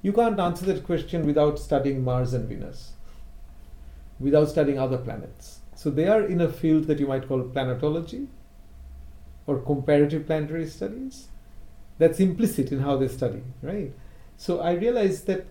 You 0.00 0.14
can't 0.14 0.40
answer 0.40 0.64
that 0.64 0.86
question 0.86 1.26
without 1.26 1.58
studying 1.58 2.02
Mars 2.02 2.32
and 2.32 2.48
Venus, 2.48 2.92
without 4.18 4.48
studying 4.48 4.78
other 4.78 4.96
planets. 4.96 5.58
So 5.74 5.90
they 5.90 6.08
are 6.08 6.22
in 6.22 6.40
a 6.40 6.48
field 6.48 6.84
that 6.84 6.98
you 6.98 7.08
might 7.08 7.28
call 7.28 7.42
planetology, 7.42 8.28
or 9.46 9.58
comparative 9.58 10.24
planetary 10.24 10.66
studies. 10.66 11.28
That's 11.98 12.20
implicit 12.20 12.72
in 12.72 12.80
how 12.80 12.96
they 12.96 13.08
study, 13.08 13.42
right? 13.60 13.92
So 14.36 14.60
I 14.60 14.72
realized 14.72 15.26
that 15.26 15.46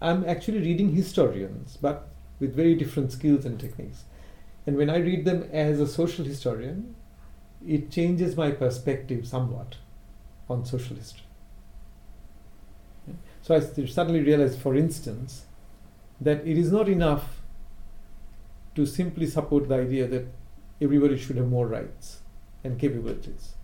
I'm 0.00 0.24
actually 0.24 0.58
reading 0.58 0.94
historians, 0.94 1.78
but 1.80 2.08
with 2.38 2.54
very 2.54 2.74
different 2.74 3.12
skills 3.12 3.44
and 3.46 3.58
techniques. 3.58 4.04
And 4.66 4.76
when 4.76 4.90
I 4.90 4.98
read 4.98 5.24
them 5.24 5.48
as 5.52 5.80
a 5.80 5.86
social 5.86 6.24
historian, 6.24 6.94
it 7.66 7.90
changes 7.90 8.36
my 8.36 8.50
perspective 8.50 9.26
somewhat 9.26 9.76
on 10.48 10.64
social 10.64 10.96
history. 10.96 11.22
So 13.42 13.54
I 13.54 13.60
suddenly 13.60 14.20
realized, 14.20 14.58
for 14.60 14.74
instance, 14.74 15.46
that 16.20 16.46
it 16.46 16.58
is 16.58 16.72
not 16.72 16.88
enough 16.88 17.40
to 18.74 18.84
simply 18.84 19.26
support 19.26 19.68
the 19.68 19.76
idea 19.76 20.06
that 20.08 20.26
everybody 20.80 21.16
should 21.16 21.36
have 21.36 21.48
more 21.48 21.66
rights 21.66 22.20
and 22.62 22.78
capabilities. 22.78 23.55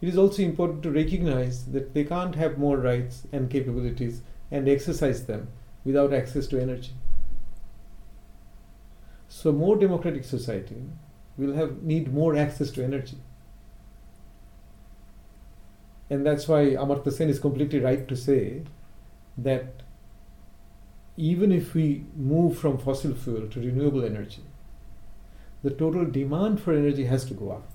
It 0.00 0.08
is 0.08 0.16
also 0.16 0.42
important 0.42 0.82
to 0.84 0.90
recognize 0.90 1.64
that 1.66 1.92
they 1.92 2.04
can't 2.04 2.36
have 2.36 2.58
more 2.58 2.76
rights 2.76 3.26
and 3.32 3.50
capabilities 3.50 4.22
and 4.50 4.68
exercise 4.68 5.26
them 5.26 5.48
without 5.84 6.12
access 6.12 6.46
to 6.48 6.60
energy. 6.60 6.92
So, 9.28 9.52
more 9.52 9.76
democratic 9.76 10.24
society 10.24 10.82
will 11.36 11.54
have 11.54 11.82
need 11.82 12.12
more 12.12 12.36
access 12.36 12.70
to 12.72 12.84
energy. 12.84 13.18
And 16.10 16.24
that's 16.24 16.48
why 16.48 16.70
Amartya 16.70 17.12
Sen 17.12 17.28
is 17.28 17.38
completely 17.38 17.80
right 17.80 18.08
to 18.08 18.16
say 18.16 18.62
that 19.36 19.82
even 21.16 21.52
if 21.52 21.74
we 21.74 22.04
move 22.16 22.56
from 22.56 22.78
fossil 22.78 23.14
fuel 23.14 23.48
to 23.48 23.60
renewable 23.60 24.04
energy, 24.04 24.42
the 25.62 25.70
total 25.70 26.04
demand 26.04 26.60
for 26.60 26.72
energy 26.72 27.04
has 27.04 27.24
to 27.26 27.34
go 27.34 27.50
up. 27.50 27.70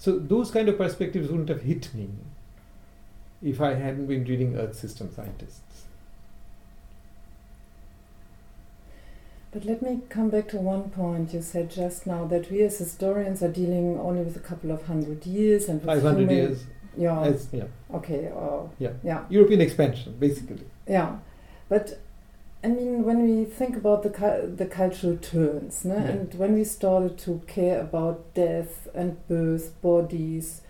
So 0.00 0.18
those 0.18 0.50
kind 0.50 0.66
of 0.70 0.78
perspectives 0.78 1.28
wouldn't 1.28 1.50
have 1.50 1.60
hit 1.60 1.92
me 1.92 2.08
if 3.42 3.60
I 3.60 3.74
hadn't 3.74 4.06
been 4.06 4.24
reading 4.24 4.56
Earth 4.56 4.74
System 4.74 5.12
Scientists. 5.14 5.84
But 9.52 9.66
let 9.66 9.82
me 9.82 10.00
come 10.08 10.30
back 10.30 10.48
to 10.48 10.56
one 10.56 10.88
point 10.88 11.34
you 11.34 11.42
said 11.42 11.70
just 11.70 12.06
now 12.06 12.24
that 12.28 12.50
we 12.50 12.62
as 12.62 12.78
historians 12.78 13.42
are 13.42 13.52
dealing 13.52 13.98
only 13.98 14.22
with 14.22 14.36
a 14.36 14.40
couple 14.40 14.70
of 14.70 14.86
hundred 14.86 15.26
years 15.26 15.68
and 15.68 15.82
500 15.82 16.30
years. 16.30 16.64
Yeah. 16.96 17.20
As, 17.20 17.48
yeah. 17.52 17.64
okay. 17.92 18.28
Uh, 18.34 18.68
Yeah. 18.78 18.92
Yeah. 19.04 19.24
European 19.28 19.60
expansion, 19.60 20.16
basically. 20.18 20.64
Yeah, 20.88 21.18
but 21.68 21.98
I 22.62 22.68
mean, 22.68 23.04
when 23.04 23.22
we 23.22 23.44
think 23.46 23.76
about 23.76 24.02
the 24.02 24.10
cu- 24.10 24.54
the 24.54 24.66
cultural 24.66 25.16
turns, 25.16 25.84
ne? 25.84 25.94
Yeah. 25.94 26.10
and 26.10 26.34
when 26.34 26.52
we 26.54 26.64
started 26.64 27.16
to 27.18 27.40
care 27.46 27.80
about 27.80 28.34
death 28.34 28.86
and 28.94 29.16
birth, 29.28 29.80
bodies, 29.80 30.60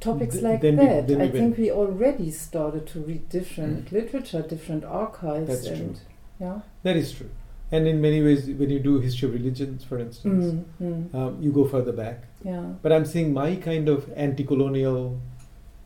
topics 0.00 0.34
Th- 0.34 0.44
like 0.44 0.60
then 0.60 0.76
we- 0.76 0.86
that, 0.86 1.06
we 1.08 1.16
I 1.16 1.28
think 1.30 1.56
we 1.56 1.70
already 1.70 2.30
started 2.30 2.86
to 2.88 2.98
read 3.00 3.28
different 3.28 3.86
Mm. 3.86 3.92
literature, 3.92 4.42
different 4.42 4.84
archives, 4.84 5.48
That's 5.48 5.66
and 5.68 5.94
true. 5.96 6.04
yeah, 6.40 6.60
That 6.82 6.96
is 6.96 7.12
true. 7.12 7.30
And 7.72 7.86
in 7.88 8.00
many 8.00 8.20
ways, 8.22 8.46
when 8.60 8.70
you 8.70 8.78
do 8.80 8.98
history 9.00 9.28
of 9.28 9.34
religions, 9.34 9.84
for 9.84 9.98
instance, 9.98 10.44
mm, 10.46 10.64
mm, 10.82 11.14
um, 11.14 11.38
you 11.40 11.50
go 11.52 11.64
further 11.64 11.92
back. 11.92 12.24
yeah, 12.44 12.66
But 12.82 12.92
I'm 12.92 13.04
saying 13.04 13.32
my 13.32 13.56
kind 13.56 13.88
of 13.88 14.10
anti 14.16 14.44
colonial, 14.44 15.18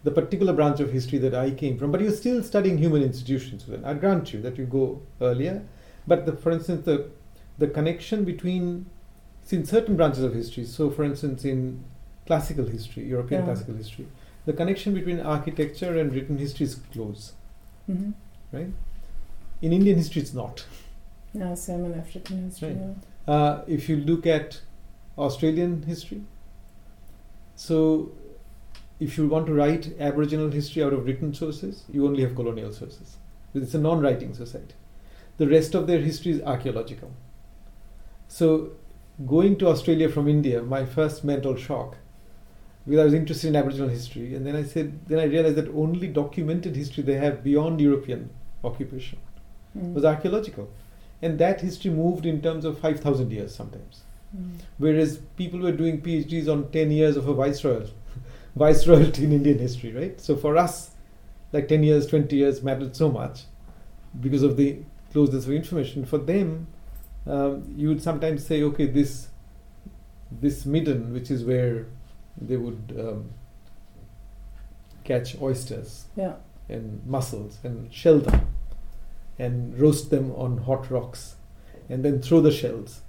the 0.04 0.10
particular 0.10 0.52
branch 0.52 0.80
of 0.80 0.92
history 0.92 1.18
that 1.18 1.34
I 1.34 1.50
came 1.50 1.76
from, 1.78 1.90
but 1.92 2.00
you're 2.00 2.12
still 2.12 2.42
studying 2.42 2.78
human 2.78 3.02
institutions. 3.02 3.64
Then 3.66 3.84
I 3.84 3.94
grant 3.94 4.32
you 4.32 4.40
that 4.42 4.56
you 4.56 4.64
go 4.64 5.00
earlier. 5.20 5.62
But 6.06 6.24
the, 6.26 6.32
for 6.36 6.50
instance, 6.52 6.84
the, 6.84 7.10
the 7.58 7.66
connection 7.66 8.24
between, 8.24 8.86
in 9.50 9.64
certain 9.66 9.96
branches 9.96 10.22
of 10.22 10.34
history, 10.34 10.64
so 10.64 10.90
for 10.90 11.04
instance, 11.04 11.44
in 11.44 11.82
classical 12.26 12.66
history, 12.66 13.04
European 13.04 13.40
Yeah. 13.40 13.46
classical 13.46 13.74
history, 13.74 14.06
the 14.46 14.52
connection 14.52 14.94
between 14.94 15.20
architecture 15.20 15.98
and 15.98 16.14
written 16.14 16.38
history 16.38 16.64
is 16.64 16.76
close. 16.92 17.32
hmm 17.86 18.12
Right? 18.52 18.68
In 19.60 19.72
Indian 19.72 19.96
history, 19.98 20.22
it's 20.22 20.32
not. 20.32 20.64
yeah, 21.34 21.54
same 21.54 21.84
in 21.84 21.94
African 21.94 22.44
history. 22.44 22.68
Right. 22.68 22.78
Yeah. 23.26 23.34
Uh, 23.34 23.64
if 23.66 23.88
you 23.88 23.96
look 23.96 24.26
at 24.26 24.60
Australian 25.18 25.82
history, 25.82 26.22
so 27.56 28.12
if 29.00 29.16
you 29.16 29.28
want 29.28 29.46
to 29.46 29.54
write 29.54 29.94
Aboriginal 30.00 30.50
history 30.50 30.82
out 30.82 30.92
of 30.92 31.06
written 31.06 31.32
sources, 31.34 31.84
you 31.92 32.06
only 32.06 32.22
have 32.22 32.34
colonial 32.34 32.72
sources. 32.72 33.16
It's 33.54 33.74
a 33.74 33.78
non 33.78 34.00
writing 34.00 34.34
society. 34.34 34.74
The 35.36 35.48
rest 35.48 35.74
of 35.74 35.86
their 35.86 36.00
history 36.00 36.32
is 36.32 36.42
archaeological. 36.42 37.12
So, 38.26 38.72
going 39.26 39.56
to 39.58 39.68
Australia 39.68 40.08
from 40.08 40.28
India, 40.28 40.62
my 40.62 40.84
first 40.84 41.24
mental 41.24 41.56
shock, 41.56 41.96
because 42.84 43.00
I 43.00 43.04
was 43.04 43.14
interested 43.14 43.48
in 43.48 43.56
Aboriginal 43.56 43.88
history, 43.88 44.34
and 44.34 44.46
then 44.46 44.56
I 44.56 44.64
said, 44.64 45.06
then 45.06 45.18
I 45.18 45.24
realized 45.24 45.56
that 45.56 45.68
only 45.68 46.08
documented 46.08 46.74
history 46.76 47.02
they 47.02 47.14
have 47.14 47.44
beyond 47.44 47.80
European 47.80 48.30
occupation 48.64 49.18
Mm. 49.76 49.92
was 49.94 50.04
archaeological. 50.04 50.68
And 51.20 51.38
that 51.38 51.60
history 51.60 51.90
moved 51.90 52.26
in 52.26 52.40
terms 52.40 52.64
of 52.64 52.78
5,000 52.78 53.30
years 53.30 53.54
sometimes. 53.54 54.02
Mm. 54.36 54.50
Whereas 54.78 55.18
people 55.36 55.60
were 55.60 55.72
doing 55.72 56.00
PhDs 56.00 56.48
on 56.48 56.70
10 56.70 56.90
years 56.90 57.16
of 57.16 57.28
a 57.28 57.34
viceroy, 57.34 57.86
viceroyalty 58.56 59.24
in 59.24 59.32
Indian 59.32 59.58
history, 59.58 59.92
right? 59.92 60.20
So 60.20 60.36
for 60.36 60.56
us, 60.56 60.92
like 61.52 61.68
10 61.68 61.82
years, 61.82 62.06
20 62.06 62.34
years 62.36 62.62
mattered 62.62 62.94
so 62.96 63.10
much 63.10 63.42
because 64.20 64.42
of 64.42 64.56
the 64.56 64.78
closeness 65.12 65.46
of 65.46 65.52
information. 65.52 66.04
For 66.04 66.18
them, 66.18 66.66
um, 67.26 67.64
you 67.76 67.88
would 67.88 68.02
sometimes 68.02 68.46
say, 68.46 68.62
okay, 68.62 68.86
this 68.86 69.28
this 70.30 70.66
midden, 70.66 71.14
which 71.14 71.30
is 71.30 71.42
where 71.42 71.86
they 72.40 72.56
would 72.58 72.94
um, 72.98 73.30
catch 75.04 75.40
oysters 75.40 76.04
Yeah. 76.16 76.34
and 76.68 77.04
mussels 77.06 77.58
and 77.64 77.90
shell 77.92 78.18
them 78.18 78.46
and 79.38 79.78
roast 79.80 80.10
them 80.10 80.32
on 80.32 80.58
hot 80.58 80.90
rocks 80.90 81.36
and 81.88 82.04
then 82.04 82.20
throw 82.20 82.40
the 82.42 82.50
shells. 82.52 83.00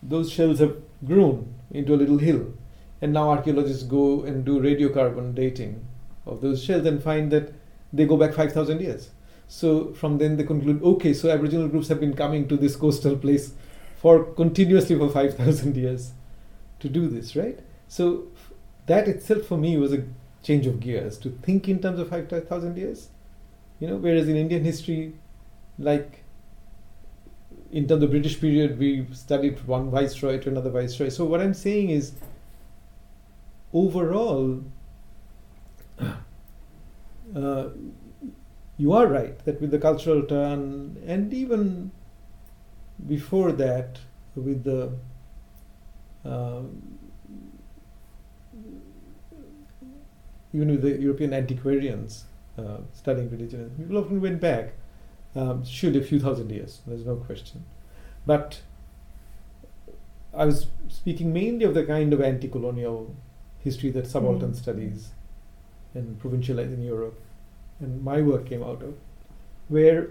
Those 0.00 0.30
shells 0.30 0.60
have 0.60 0.76
grown 1.04 1.54
into 1.72 1.92
a 1.92 1.96
little 1.96 2.18
hill, 2.18 2.52
and 3.00 3.12
now 3.12 3.30
archaeologists 3.30 3.82
go 3.82 4.22
and 4.24 4.44
do 4.44 4.60
radiocarbon 4.60 5.34
dating 5.34 5.84
of 6.26 6.40
those 6.40 6.62
shells 6.62 6.86
and 6.86 7.02
find 7.02 7.30
that 7.30 7.52
they 7.92 8.04
go 8.04 8.16
back 8.16 8.34
5,000 8.34 8.80
years. 8.80 9.10
So 9.46 9.92
from 9.94 10.18
then 10.18 10.36
they 10.36 10.44
conclude, 10.44 10.82
okay, 10.82 11.14
so 11.14 11.30
Aboriginal 11.30 11.68
groups 11.68 11.88
have 11.88 12.00
been 12.00 12.14
coming 12.14 12.48
to 12.48 12.56
this 12.56 12.76
coastal 12.76 13.16
place 13.16 13.54
for 13.96 14.24
continuously 14.24 14.96
for 14.96 15.08
5,000 15.08 15.76
years 15.76 16.12
to 16.80 16.88
do 16.88 17.08
this, 17.08 17.34
right? 17.34 17.58
So 17.88 18.26
that 18.86 19.08
itself 19.08 19.44
for 19.44 19.56
me 19.56 19.76
was 19.78 19.92
a 19.92 20.04
change 20.42 20.66
of 20.66 20.80
gears 20.80 21.18
to 21.18 21.30
think 21.30 21.68
in 21.68 21.80
terms 21.80 21.98
of 21.98 22.08
5,000 22.08 22.76
years. 22.76 23.08
You 23.80 23.88
know, 23.88 23.96
whereas 23.96 24.28
in 24.28 24.36
Indian 24.36 24.64
history, 24.64 25.14
like 25.78 26.24
in 27.70 27.86
terms 27.86 28.02
of 28.02 28.10
British 28.10 28.40
period, 28.40 28.78
we 28.78 29.06
studied 29.12 29.64
one 29.66 29.90
viceroy 29.90 30.38
to 30.40 30.48
another 30.48 30.70
viceroy. 30.70 31.08
So 31.08 31.24
what 31.24 31.40
I'm 31.40 31.54
saying 31.54 31.90
is, 31.90 32.12
overall, 33.72 34.64
uh, 37.34 37.68
you 38.76 38.92
are 38.92 39.06
right 39.06 39.38
that 39.44 39.60
with 39.60 39.70
the 39.70 39.78
cultural 39.78 40.22
turn, 40.22 40.96
and 41.06 41.34
even 41.34 41.90
before 43.06 43.52
that, 43.52 43.98
with 44.34 44.64
the 44.64 44.92
um, 46.24 46.98
even 50.52 50.70
with 50.70 50.82
the 50.82 51.00
European 51.00 51.32
antiquarians 51.32 52.24
uh, 52.58 52.78
studying 52.92 53.30
religion, 53.30 53.70
people 53.76 53.98
often 53.98 54.20
went 54.20 54.40
back. 54.40 54.72
Um, 55.36 55.64
should 55.64 55.94
a 55.94 56.02
few 56.02 56.18
thousand 56.18 56.50
years, 56.50 56.80
there's 56.86 57.04
no 57.04 57.16
question. 57.16 57.64
But 58.26 58.62
I 60.34 60.46
was 60.46 60.66
speaking 60.88 61.32
mainly 61.32 61.64
of 61.64 61.74
the 61.74 61.84
kind 61.84 62.12
of 62.12 62.20
anti 62.20 62.48
colonial 62.48 63.14
history 63.64 63.90
that 63.90 64.06
subaltern 64.06 64.52
Mm. 64.52 64.56
studies 64.56 65.10
and 65.94 66.20
Provincializing 66.20 66.84
Europe, 66.84 67.20
and 67.80 68.02
my 68.04 68.22
work 68.22 68.46
came 68.46 68.62
out 68.62 68.82
of, 68.82 68.94
where 69.68 70.10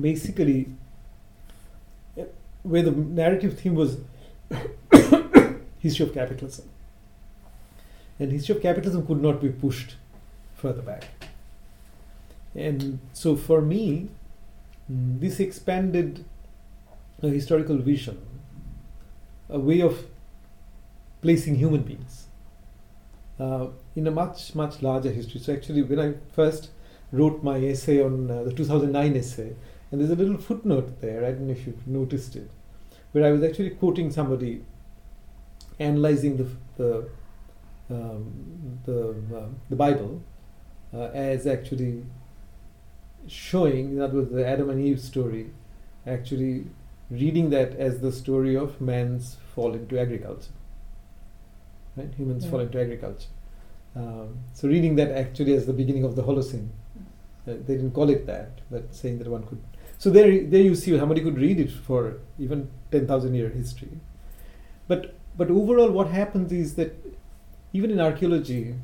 basically 0.00 0.68
eh, 2.16 2.24
where 2.62 2.82
the 2.82 2.90
narrative 2.90 3.58
theme 3.58 3.74
was 3.74 3.98
history 5.78 6.06
of 6.06 6.14
capitalism. 6.14 6.68
And 8.18 8.30
history 8.30 8.56
of 8.56 8.62
capitalism 8.62 9.06
could 9.06 9.20
not 9.22 9.40
be 9.40 9.48
pushed 9.48 9.96
further 10.54 10.82
back. 10.82 11.04
And 12.54 12.98
so 13.12 13.36
for 13.36 13.60
me, 13.60 14.08
mm, 14.90 15.20
this 15.20 15.40
expanded 15.40 16.24
a 17.22 17.28
historical 17.28 17.78
vision, 17.78 18.18
a 19.48 19.58
way 19.58 19.80
of 19.80 20.06
placing 21.22 21.54
human 21.54 21.82
beings 21.82 22.26
uh, 23.40 23.68
in 23.96 24.06
a 24.06 24.10
much, 24.10 24.54
much 24.54 24.82
larger 24.82 25.10
history. 25.10 25.40
So 25.40 25.52
actually, 25.54 25.82
when 25.82 26.00
I 26.00 26.14
first 26.34 26.70
wrote 27.12 27.42
my 27.42 27.58
essay 27.58 28.02
on 28.02 28.30
uh, 28.30 28.42
the 28.42 28.52
2009 28.52 29.16
essay, 29.16 29.54
and 29.90 30.00
there's 30.00 30.10
a 30.10 30.16
little 30.16 30.38
footnote 30.38 31.00
there, 31.00 31.24
I 31.24 31.30
don't 31.32 31.46
know 31.46 31.52
if 31.52 31.66
you've 31.66 31.86
noticed 31.86 32.36
it, 32.36 32.50
where 33.12 33.24
I 33.24 33.30
was 33.30 33.42
actually 33.42 33.70
quoting 33.70 34.10
somebody 34.10 34.64
analyzing 35.78 36.36
the, 36.36 36.48
the, 36.76 37.08
um, 37.90 38.80
the, 38.84 39.10
uh, 39.36 39.46
the 39.70 39.76
Bible 39.76 40.22
uh, 40.92 41.04
as 41.14 41.46
actually 41.46 42.04
showing, 43.26 43.92
in 43.92 44.00
other 44.00 44.18
words, 44.18 44.32
the 44.32 44.46
Adam 44.46 44.70
and 44.70 44.80
Eve 44.80 45.00
story, 45.00 45.50
actually 46.06 46.66
reading 47.10 47.50
that 47.50 47.74
as 47.74 48.00
the 48.00 48.10
story 48.10 48.56
of 48.56 48.80
man's 48.80 49.36
fall 49.54 49.74
into 49.74 49.98
agriculture. 49.98 50.50
Right? 51.96 52.12
Humans 52.14 52.44
Yeah. 52.44 52.50
fall 52.50 52.60
into 52.60 52.80
agriculture. 52.80 53.28
Um, 53.94 54.38
so 54.54 54.68
reading 54.68 54.96
that 54.96 55.10
actually 55.10 55.54
as 55.54 55.66
the 55.66 55.72
beginning 55.72 56.04
of 56.04 56.16
the 56.16 56.22
Holocene. 56.22 56.68
Uh, 57.46 57.54
they 57.66 57.74
didn't 57.76 57.90
call 57.92 58.08
it 58.08 58.24
that, 58.26 58.60
but 58.70 58.94
saying 58.94 59.18
that 59.18 59.28
one 59.28 59.42
could. 59.42 59.58
So 59.98 60.10
there, 60.10 60.44
there 60.46 60.62
you 60.62 60.74
see 60.74 60.96
somebody 60.96 61.20
could 61.20 61.36
read 61.36 61.58
it 61.60 61.70
for 61.70 62.18
even 62.38 62.70
ten 62.90 63.06
thousand 63.06 63.34
year 63.34 63.48
history. 63.50 63.90
But 64.88 65.14
but 65.36 65.50
overall, 65.50 65.90
what 65.90 66.08
happens 66.08 66.52
is 66.52 66.74
that 66.76 66.94
even 67.72 67.90
in 67.90 68.00
archaeology, 68.00 68.74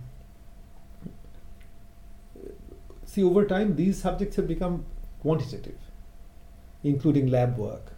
see 3.05 3.23
over 3.25 3.45
time 3.45 3.77
these 3.77 4.01
subjects 4.01 4.37
have 4.37 4.49
become 4.49 4.85
quantitative, 5.21 5.79
including 6.83 7.29
lab 7.29 7.57
work. 7.59 7.93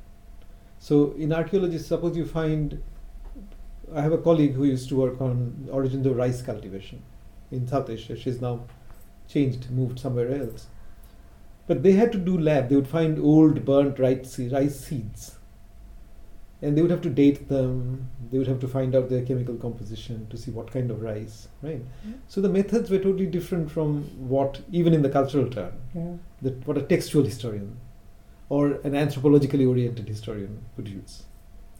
So 0.78 1.12
in 1.12 1.32
archaeology, 1.32 1.78
suppose 1.78 2.16
you 2.16 2.26
find 2.26 2.82
I 3.94 4.02
have 4.02 4.12
a 4.12 4.18
colleague 4.18 4.54
who 4.54 4.64
used 4.64 4.88
to 4.90 4.96
work 4.96 5.20
on 5.20 5.68
origins 5.70 6.06
of 6.06 6.16
rice 6.16 6.42
cultivation 6.42 7.02
in 7.50 7.66
South 7.66 7.90
Asia. 7.90 8.16
She's 8.16 8.40
now 8.40 8.60
changed, 9.28 9.70
moved 9.70 9.98
somewhere 9.98 10.32
else. 10.32 10.66
But 11.66 11.82
they 11.82 11.92
had 11.92 12.12
to 12.12 12.18
do 12.18 12.38
lab. 12.38 12.68
They 12.68 12.76
would 12.76 12.88
find 12.88 13.18
old 13.18 13.64
burnt 13.64 13.98
rice, 13.98 14.38
rice 14.38 14.78
seeds, 14.80 15.36
and 16.62 16.76
they 16.76 16.82
would 16.82 16.90
have 16.90 17.00
to 17.02 17.10
date 17.10 17.48
them. 17.48 18.08
They 18.30 18.38
would 18.38 18.46
have 18.48 18.60
to 18.60 18.68
find 18.68 18.94
out 18.94 19.08
their 19.08 19.24
chemical 19.24 19.54
composition 19.56 20.26
to 20.30 20.36
see 20.36 20.50
what 20.50 20.70
kind 20.70 20.90
of 20.90 21.00
rice, 21.02 21.48
right? 21.62 21.82
Yeah. 22.04 22.12
So 22.28 22.40
the 22.40 22.48
methods 22.48 22.90
were 22.90 22.98
totally 22.98 23.26
different 23.26 23.70
from 23.70 24.02
what, 24.28 24.60
even 24.70 24.94
in 24.94 25.02
the 25.02 25.08
cultural 25.10 25.48
turn, 25.48 25.72
Yeah. 25.94 26.12
that 26.42 26.66
what 26.66 26.76
a 26.78 26.82
textual 26.82 27.24
historian 27.24 27.76
or 28.48 28.72
an 28.82 28.92
anthropologically 28.92 29.66
oriented 29.68 30.08
historian 30.08 30.60
would 30.76 30.88
use. 30.88 31.22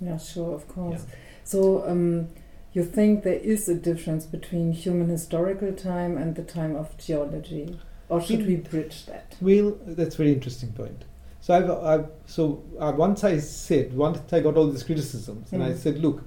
Yeah, 0.01 0.17
sure, 0.19 0.55
of 0.55 0.67
course. 0.69 1.05
Yeah. 1.09 1.15
So, 1.51 1.85
um, 1.85 2.29
you 2.73 2.85
think 2.85 3.25
there 3.25 3.33
is 3.33 3.69
a 3.69 3.75
difference 3.75 4.25
between 4.25 4.71
human 4.71 5.09
historical 5.09 5.73
time 5.73 6.17
and 6.17 6.37
the 6.37 6.45
time 6.45 6.77
of 6.77 6.97
geology, 6.97 7.77
or 8.09 8.21
should 8.21 8.47
we 8.47 8.55
bridge 8.55 9.07
that? 9.07 9.35
Well, 9.41 9.77
that's 9.85 10.15
a 10.15 10.19
very 10.19 10.33
interesting 10.33 10.71
point. 10.73 11.03
So 11.41 11.55
I've, 11.55 11.71
I've 11.71 12.07
so 12.27 12.63
uh, 12.79 12.93
once 12.97 13.25
I 13.25 13.39
said 13.39 13.97
once 13.97 14.33
I 14.33 14.39
got 14.39 14.57
all 14.57 14.71
these 14.71 14.85
criticisms, 14.85 15.53
and 15.53 15.65
I 15.65 15.71
Mm. 15.71 15.77
said, 15.77 15.99
look, 15.99 16.23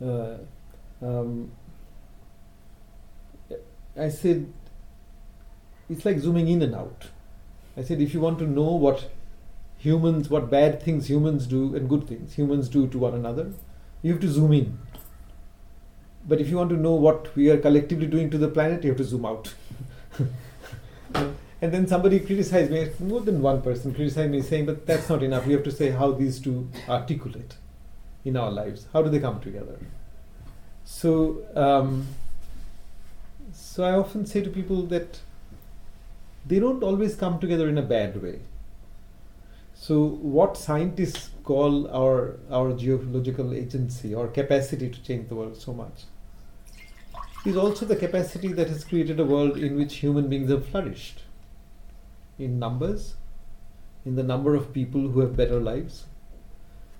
uh, 0.00 0.36
um, 1.02 1.50
I 3.98 4.10
said 4.10 4.46
it's 5.90 6.04
like 6.04 6.20
zooming 6.20 6.46
in 6.46 6.62
and 6.62 6.74
out. 6.74 7.06
I 7.76 7.82
said 7.82 8.00
if 8.00 8.14
you 8.14 8.20
want 8.20 8.38
to 8.38 8.46
know 8.46 8.70
what 8.76 9.10
humans, 9.76 10.30
what 10.30 10.50
bad 10.50 10.80
things 10.80 11.10
humans 11.10 11.48
do 11.48 11.74
and 11.74 11.88
good 11.88 12.06
things 12.06 12.34
humans 12.34 12.68
do 12.68 12.86
to 12.86 12.98
one 12.98 13.14
another, 13.14 13.52
you 14.06 14.12
have 14.12 14.20
to 14.22 14.28
zoom 14.30 14.52
in. 14.52 14.78
But 16.28 16.40
if 16.40 16.48
you 16.48 16.56
want 16.56 16.70
to 16.70 16.76
know 16.76 16.94
what 16.94 17.34
we 17.34 17.50
are 17.50 17.58
collectively 17.58 18.06
doing 18.06 18.30
to 18.30 18.38
the 18.38 18.48
planet, 18.48 18.84
you 18.84 18.90
have 18.90 18.98
to 18.98 19.04
zoom 19.04 19.26
out. 19.26 19.54
And 21.62 21.72
then 21.72 21.86
somebody 21.86 22.20
criticized 22.20 22.70
me, 22.70 22.90
more 23.00 23.22
than 23.22 23.40
one 23.40 23.62
person 23.62 23.94
criticized 23.94 24.30
me, 24.30 24.42
saying, 24.42 24.66
but 24.66 24.86
that's 24.86 25.08
not 25.08 25.22
enough. 25.22 25.46
We 25.46 25.54
have 25.54 25.64
to 25.64 25.70
say 25.70 25.88
how 25.90 26.12
these 26.12 26.38
two 26.38 26.68
articulate 26.86 27.56
in 28.26 28.36
our 28.36 28.50
lives. 28.50 28.86
How 28.92 29.02
do 29.02 29.08
they 29.08 29.18
come 29.18 29.40
together? 29.40 29.78
So, 30.84 31.38
um, 31.56 32.06
so 33.54 33.84
I 33.84 33.92
often 33.92 34.26
say 34.26 34.42
to 34.42 34.50
people 34.50 34.82
that 34.88 35.20
they 36.44 36.58
don't 36.58 36.82
always 36.82 37.16
come 37.16 37.40
together 37.40 37.70
in 37.70 37.78
a 37.78 37.82
bad 37.82 38.22
way. 38.22 38.40
So, 39.78 40.04
what 40.04 40.56
scientists 40.56 41.30
call 41.44 41.88
our 41.90 42.38
our 42.50 42.72
geological 42.72 43.54
agency 43.54 44.14
or 44.14 44.26
capacity 44.28 44.88
to 44.90 45.02
change 45.02 45.28
the 45.28 45.34
world 45.34 45.56
so 45.56 45.72
much 45.72 46.04
is 47.44 47.56
also 47.56 47.86
the 47.86 47.94
capacity 47.94 48.52
that 48.52 48.68
has 48.68 48.82
created 48.84 49.20
a 49.20 49.24
world 49.24 49.56
in 49.56 49.76
which 49.76 49.96
human 49.96 50.28
beings 50.28 50.50
have 50.50 50.66
flourished 50.66 51.20
in 52.38 52.58
numbers, 52.58 53.14
in 54.04 54.16
the 54.16 54.22
number 54.22 54.54
of 54.54 54.72
people 54.72 55.08
who 55.08 55.20
have 55.20 55.36
better 55.36 55.60
lives, 55.60 56.06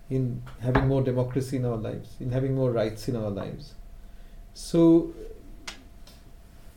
in 0.08 0.42
having 0.60 0.86
more 0.86 1.02
democracy 1.02 1.56
in 1.56 1.64
our 1.64 1.76
lives, 1.76 2.14
in 2.20 2.30
having 2.30 2.54
more 2.54 2.70
rights 2.70 3.08
in 3.08 3.16
our 3.16 3.30
lives. 3.30 3.74
So, 4.54 5.12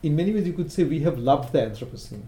in 0.02 0.16
many 0.16 0.32
ways, 0.32 0.46
you 0.46 0.52
could 0.54 0.72
say 0.72 0.82
we 0.82 1.00
have 1.00 1.18
loved 1.18 1.52
the 1.52 1.60
Anthropocene. 1.60 2.24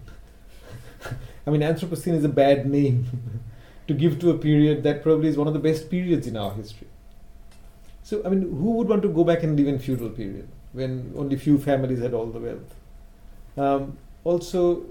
I 1.47 1.49
mean, 1.49 1.61
Anthropocene 1.61 2.13
is 2.13 2.23
a 2.23 2.29
bad 2.29 2.65
name 2.69 3.05
to 3.87 3.93
give 3.93 4.19
to 4.19 4.29
a 4.29 4.37
period 4.37 4.83
that 4.83 5.03
probably 5.03 5.29
is 5.29 5.37
one 5.37 5.47
of 5.47 5.53
the 5.53 5.59
best 5.59 5.89
periods 5.89 6.27
in 6.27 6.37
our 6.37 6.53
history. 6.53 6.87
So, 8.01 8.21
I 8.25 8.29
mean, 8.29 8.41
who 8.41 8.71
would 8.71 8.87
want 8.87 9.01
to 9.03 9.09
go 9.09 9.23
back 9.23 9.43
and 9.43 9.57
live 9.57 9.67
in 9.67 9.79
feudal 9.79 10.09
period 10.09 10.47
when 10.73 11.13
only 11.17 11.37
few 11.37 11.57
families 11.57 11.99
had 11.99 12.13
all 12.13 12.27
the 12.27 12.39
wealth? 12.39 12.75
Um, 13.57 13.97
also, 14.23 14.83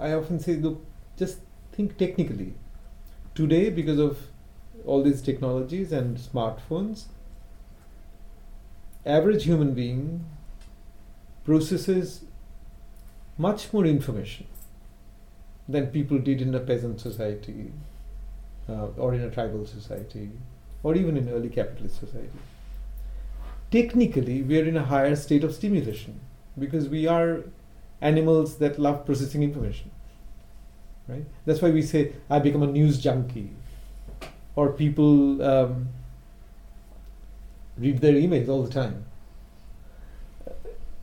I 0.00 0.12
often 0.12 0.40
say, 0.40 0.56
look, 0.56 0.84
just 1.16 1.38
think 1.72 1.96
technically. 1.96 2.54
Today, 3.34 3.70
because 3.70 3.98
of 3.98 4.18
all 4.84 5.02
these 5.02 5.22
technologies 5.22 5.92
and 5.92 6.16
smartphones, 6.16 7.04
average 9.06 9.44
human 9.44 9.74
being 9.74 10.24
processes 11.44 12.24
much 13.38 13.72
more 13.72 13.86
information 13.86 14.46
than 15.68 15.86
people 15.86 16.18
did 16.18 16.42
in 16.42 16.54
a 16.54 16.60
peasant 16.60 17.00
society 17.00 17.72
uh, 18.70 18.88
or 18.96 19.14
in 19.14 19.22
a 19.22 19.30
tribal 19.30 19.66
society 19.66 20.30
or 20.82 20.94
even 20.94 21.16
in 21.16 21.28
early 21.28 21.48
capitalist 21.48 21.98
society. 21.98 22.30
Technically, 23.70 24.42
we 24.42 24.60
are 24.60 24.64
in 24.64 24.76
a 24.76 24.84
higher 24.84 25.14
state 25.14 25.44
of 25.44 25.54
stimulation 25.54 26.20
because 26.58 26.88
we 26.88 27.06
are 27.06 27.44
animals 28.00 28.56
that 28.58 28.78
love 28.78 29.04
processing 29.04 29.42
information. 29.42 29.90
Right? 31.06 31.24
That's 31.44 31.60
why 31.60 31.70
we 31.70 31.82
say, 31.82 32.12
I 32.28 32.38
become 32.38 32.62
a 32.62 32.66
news 32.66 32.98
junkie. 32.98 33.50
Or 34.56 34.72
people 34.72 35.42
um, 35.42 35.88
read 37.78 38.00
their 38.00 38.14
emails 38.14 38.48
all 38.48 38.62
the 38.62 38.72
time. 38.72 39.04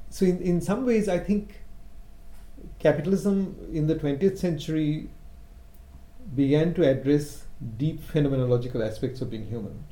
So, 0.09 0.25
in, 0.25 0.41
in 0.41 0.61
some 0.61 0.85
ways, 0.85 1.07
I 1.07 1.19
think 1.19 1.61
capitalism 2.79 3.55
in 3.71 3.87
the 3.87 3.95
20th 3.95 4.37
century 4.37 5.09
began 6.35 6.73
to 6.73 6.87
address 6.87 7.46
deep 7.77 8.01
phenomenological 8.01 8.85
aspects 8.85 9.21
of 9.21 9.29
being 9.29 9.47
human. 9.47 9.83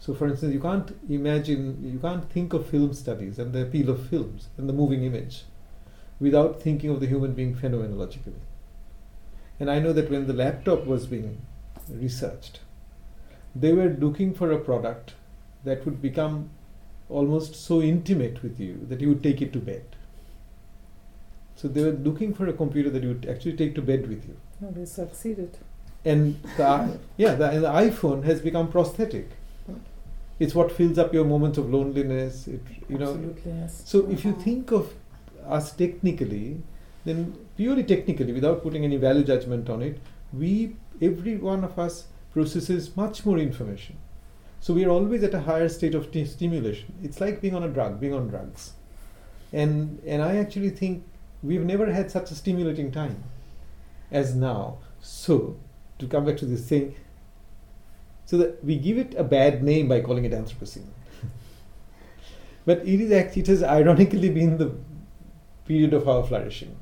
So, 0.00 0.14
for 0.14 0.28
instance, 0.28 0.54
you 0.54 0.60
can't 0.60 0.96
imagine, 1.08 1.90
you 1.92 1.98
can't 1.98 2.30
think 2.30 2.52
of 2.52 2.68
film 2.68 2.94
studies 2.94 3.38
and 3.38 3.52
the 3.52 3.62
appeal 3.62 3.90
of 3.90 4.08
films 4.08 4.48
and 4.56 4.68
the 4.68 4.72
moving 4.72 5.04
image 5.04 5.44
without 6.20 6.62
thinking 6.62 6.90
of 6.90 7.00
the 7.00 7.06
human 7.06 7.32
being 7.32 7.54
phenomenologically. 7.54 8.40
And 9.58 9.70
I 9.70 9.80
know 9.80 9.92
that 9.92 10.10
when 10.10 10.26
the 10.26 10.32
laptop 10.32 10.86
was 10.86 11.06
being 11.06 11.42
researched, 11.90 12.60
they 13.54 13.72
were 13.72 13.88
looking 13.88 14.34
for 14.34 14.52
a 14.52 14.58
product 14.58 15.14
that 15.64 15.84
would 15.84 16.00
become 16.00 16.50
almost 17.08 17.56
so 17.56 17.80
intimate 17.80 18.42
with 18.42 18.60
you 18.60 18.86
that 18.88 19.00
you 19.00 19.08
would 19.08 19.22
take 19.22 19.42
it 19.42 19.52
to 19.52 19.58
bed. 19.58 19.84
So 21.56 21.66
they 21.66 21.82
were 21.82 21.90
looking 21.90 22.34
for 22.34 22.46
a 22.46 22.52
computer 22.52 22.90
that 22.90 23.02
you 23.02 23.08
would 23.08 23.26
actually 23.28 23.56
take 23.56 23.74
to 23.74 23.82
bed 23.82 24.06
with 24.06 24.28
you. 24.28 24.36
No, 24.60 24.70
they 24.70 24.84
succeeded. 24.84 25.58
And 26.04 26.40
the, 26.56 26.98
yeah, 27.16 27.34
the, 27.34 27.50
and 27.50 27.64
the 27.64 27.68
iPhone 27.68 28.24
has 28.24 28.40
become 28.40 28.70
prosthetic. 28.70 29.30
It's 30.38 30.54
what 30.54 30.70
fills 30.70 30.98
up 30.98 31.12
your 31.12 31.24
moments 31.24 31.58
of 31.58 31.68
loneliness. 31.70 32.46
It, 32.46 32.62
you 32.88 32.98
know, 32.98 33.10
Absolutely, 33.10 33.52
yes. 33.52 33.82
so 33.84 34.08
if 34.08 34.24
you 34.24 34.30
uh-huh. 34.30 34.42
think 34.42 34.70
of 34.70 34.94
us 35.46 35.72
technically, 35.72 36.62
then 37.04 37.36
purely 37.56 37.82
technically, 37.82 38.32
without 38.32 38.62
putting 38.62 38.84
any 38.84 38.96
value 38.96 39.24
judgment 39.24 39.68
on 39.68 39.82
it, 39.82 39.98
we 40.32 40.76
every 41.00 41.36
one 41.36 41.64
of 41.64 41.78
us 41.78 42.06
processes 42.32 42.96
much 42.96 43.24
more 43.26 43.38
information. 43.38 43.96
So 44.60 44.74
we 44.74 44.84
are 44.84 44.90
always 44.90 45.22
at 45.22 45.34
a 45.34 45.40
higher 45.40 45.68
state 45.68 45.94
of 45.94 46.10
t- 46.12 46.24
stimulation. 46.24 46.92
It's 47.02 47.20
like 47.20 47.40
being 47.40 47.54
on 47.54 47.62
a 47.62 47.68
drug, 47.68 48.00
being 48.00 48.14
on 48.14 48.28
drugs, 48.28 48.72
and 49.52 50.00
and 50.06 50.22
I 50.22 50.36
actually 50.36 50.70
think 50.70 51.04
we've 51.42 51.64
never 51.64 51.92
had 51.92 52.10
such 52.10 52.30
a 52.30 52.34
stimulating 52.34 52.92
time 52.92 53.24
as 54.10 54.34
now. 54.34 54.78
So 55.00 55.56
to 55.98 56.06
come 56.06 56.24
back 56.24 56.36
to 56.38 56.46
this 56.46 56.68
thing, 56.68 56.94
so 58.26 58.36
that 58.38 58.64
we 58.64 58.76
give 58.76 58.98
it 58.98 59.14
a 59.16 59.24
bad 59.24 59.62
name 59.62 59.88
by 59.88 60.00
calling 60.00 60.24
it 60.24 60.32
Anthropocene. 60.32 60.86
but 62.66 62.78
it 62.80 63.00
is 63.00 63.12
actually, 63.12 63.42
it 63.42 63.48
has 63.48 63.62
ironically 63.62 64.30
been 64.30 64.58
the 64.58 64.72
period 65.66 65.92
of 65.92 66.08
our 66.08 66.24
flourishing. 66.24 66.76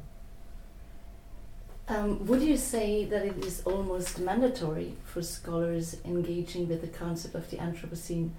Um, 1.88 2.26
would 2.26 2.42
you 2.42 2.56
say 2.56 3.04
that 3.04 3.24
it 3.24 3.44
is 3.44 3.62
almost 3.64 4.18
mandatory 4.18 4.96
for 5.04 5.22
scholars 5.22 5.96
engaging 6.04 6.66
with 6.68 6.80
the 6.80 6.88
concept 6.88 7.36
of 7.36 7.48
the 7.50 7.58
Anthropocene 7.58 8.30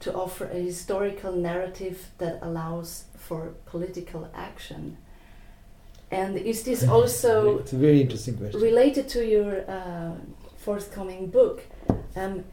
to 0.00 0.14
offer 0.14 0.44
a 0.44 0.54
historical 0.54 1.32
narrative 1.32 2.10
that 2.18 2.38
allows 2.42 3.04
for 3.16 3.54
political 3.66 4.30
action? 4.34 4.98
And 6.12 6.36
is 6.36 6.62
this 6.62 6.86
also 6.86 7.58
it's 7.60 7.72
a 7.72 7.76
very 7.76 8.02
interesting 8.02 8.36
question. 8.36 8.60
related 8.60 9.08
to 9.08 9.26
your 9.26 9.68
uh, 9.68 10.12
forthcoming 10.58 11.28
book? 11.28 11.62
Um, 12.14 12.44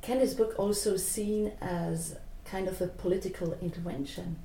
can 0.00 0.18
this 0.20 0.32
book 0.32 0.54
also 0.58 0.96
seen 0.96 1.52
as 1.60 2.16
kind 2.46 2.66
of 2.66 2.80
a 2.80 2.86
political 2.86 3.52
intervention? 3.60 4.36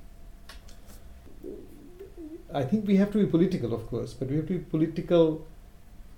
I 2.52 2.62
think 2.64 2.86
we 2.86 2.96
have 2.96 3.10
to 3.12 3.18
be 3.18 3.26
political, 3.26 3.72
of 3.72 3.86
course, 3.88 4.12
but 4.12 4.28
we 4.28 4.36
have 4.36 4.46
to 4.48 4.58
be 4.58 4.64
political 4.64 5.46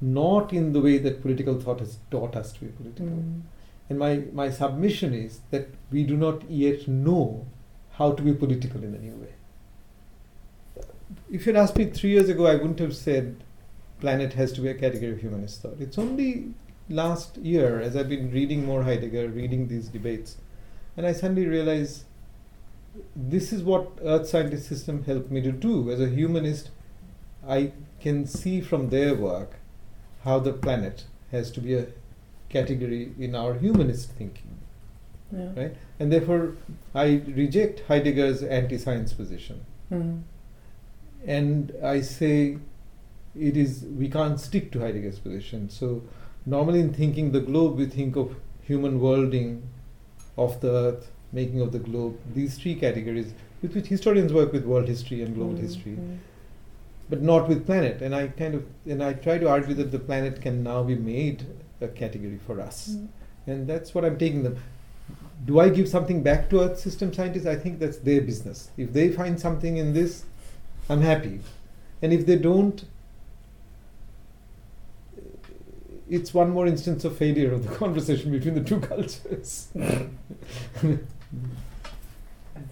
not 0.00 0.52
in 0.52 0.72
the 0.72 0.80
way 0.80 0.98
that 0.98 1.22
political 1.22 1.60
thought 1.60 1.78
has 1.78 1.98
taught 2.10 2.34
us 2.34 2.52
to 2.54 2.60
be 2.64 2.66
political. 2.72 3.06
Mm. 3.06 3.42
And 3.88 3.98
my, 4.00 4.24
my 4.32 4.50
submission 4.50 5.14
is 5.14 5.40
that 5.52 5.68
we 5.92 6.02
do 6.02 6.16
not 6.16 6.50
yet 6.50 6.88
know 6.88 7.46
how 7.92 8.12
to 8.12 8.22
be 8.22 8.34
political 8.34 8.82
in 8.82 8.94
a 8.94 8.98
new 8.98 9.12
way. 9.12 9.35
If 11.30 11.46
you'd 11.46 11.56
asked 11.56 11.76
me 11.76 11.86
three 11.86 12.10
years 12.10 12.28
ago, 12.28 12.46
I 12.46 12.54
wouldn't 12.54 12.78
have 12.78 12.94
said 12.94 13.42
planet 14.00 14.34
has 14.34 14.52
to 14.52 14.60
be 14.60 14.68
a 14.68 14.74
category 14.74 15.12
of 15.12 15.20
humanist 15.20 15.62
thought. 15.62 15.80
It's 15.80 15.98
only 15.98 16.54
last 16.88 17.36
year, 17.38 17.80
as 17.80 17.96
I've 17.96 18.08
been 18.08 18.30
reading 18.30 18.64
more 18.64 18.82
Heidegger, 18.82 19.28
reading 19.28 19.68
these 19.68 19.88
debates, 19.88 20.36
and 20.96 21.06
I 21.06 21.12
suddenly 21.12 21.46
realize 21.46 22.04
this 23.14 23.52
is 23.52 23.62
what 23.62 23.90
Earth 24.02 24.28
Scientist 24.28 24.68
System 24.68 25.04
helped 25.04 25.30
me 25.30 25.40
to 25.42 25.52
do. 25.52 25.90
As 25.90 26.00
a 26.00 26.08
humanist, 26.08 26.70
I 27.46 27.72
can 28.00 28.26
see 28.26 28.60
from 28.60 28.90
their 28.90 29.14
work 29.14 29.56
how 30.24 30.38
the 30.38 30.52
planet 30.52 31.04
has 31.32 31.50
to 31.52 31.60
be 31.60 31.74
a 31.74 31.86
category 32.48 33.12
in 33.18 33.34
our 33.34 33.54
humanist 33.54 34.10
thinking. 34.10 34.58
Yeah. 35.32 35.50
Right? 35.56 35.76
And 35.98 36.12
therefore, 36.12 36.56
I 36.94 37.22
reject 37.26 37.82
Heidegger's 37.88 38.42
anti 38.42 38.78
science 38.78 39.12
position. 39.12 39.64
Mm. 39.90 40.22
And 41.26 41.72
I 41.82 42.00
say 42.00 42.58
it 43.38 43.56
is, 43.56 43.84
we 43.84 44.08
can't 44.08 44.40
stick 44.40 44.72
to 44.72 44.80
Heidegger's 44.80 45.18
position. 45.18 45.68
So, 45.68 46.02
normally 46.46 46.80
in 46.80 46.92
thinking 46.94 47.32
the 47.32 47.40
globe, 47.40 47.76
we 47.76 47.86
think 47.86 48.16
of 48.16 48.36
human 48.62 49.00
worlding 49.00 49.68
of 50.38 50.60
the 50.60 50.70
earth, 50.70 51.10
making 51.32 51.60
of 51.60 51.72
the 51.72 51.78
globe, 51.78 52.18
these 52.34 52.56
three 52.58 52.74
categories 52.74 53.32
with 53.62 53.74
which 53.74 53.86
historians 53.86 54.32
work 54.32 54.52
with 54.52 54.64
world 54.64 54.88
history 54.88 55.22
and 55.22 55.34
global 55.34 55.54
Mm, 55.54 55.60
history, 55.60 55.98
but 57.08 57.22
not 57.22 57.48
with 57.48 57.66
planet. 57.66 58.02
And 58.02 58.14
I 58.14 58.28
kind 58.28 58.54
of, 58.54 58.64
and 58.86 59.02
I 59.02 59.14
try 59.14 59.38
to 59.38 59.48
argue 59.48 59.74
that 59.74 59.90
the 59.90 59.98
planet 59.98 60.40
can 60.40 60.62
now 60.62 60.82
be 60.82 60.94
made 60.94 61.44
a 61.80 61.88
category 61.88 62.38
for 62.46 62.60
us. 62.60 62.90
Mm. 62.90 63.08
And 63.46 63.66
that's 63.66 63.94
what 63.94 64.04
I'm 64.04 64.18
taking 64.18 64.42
them. 64.42 64.56
Do 65.44 65.60
I 65.60 65.68
give 65.68 65.88
something 65.88 66.22
back 66.22 66.50
to 66.50 66.60
Earth 66.60 66.80
system 66.80 67.12
scientists? 67.12 67.46
I 67.46 67.56
think 67.56 67.78
that's 67.78 67.98
their 67.98 68.20
business. 68.20 68.70
If 68.76 68.92
they 68.92 69.10
find 69.10 69.38
something 69.38 69.76
in 69.76 69.92
this, 69.92 70.24
I'm 70.88 71.00
happy. 71.02 71.40
And 72.02 72.12
if 72.12 72.26
they 72.26 72.36
don't, 72.36 72.84
it's 76.08 76.32
one 76.32 76.50
more 76.50 76.66
instance 76.66 77.04
of 77.04 77.16
failure 77.16 77.52
of 77.52 77.66
the 77.68 77.74
conversation 77.76 78.30
between 78.30 78.54
the 78.54 78.62
two 78.62 78.80
cultures. 78.80 79.68
I 79.74 80.08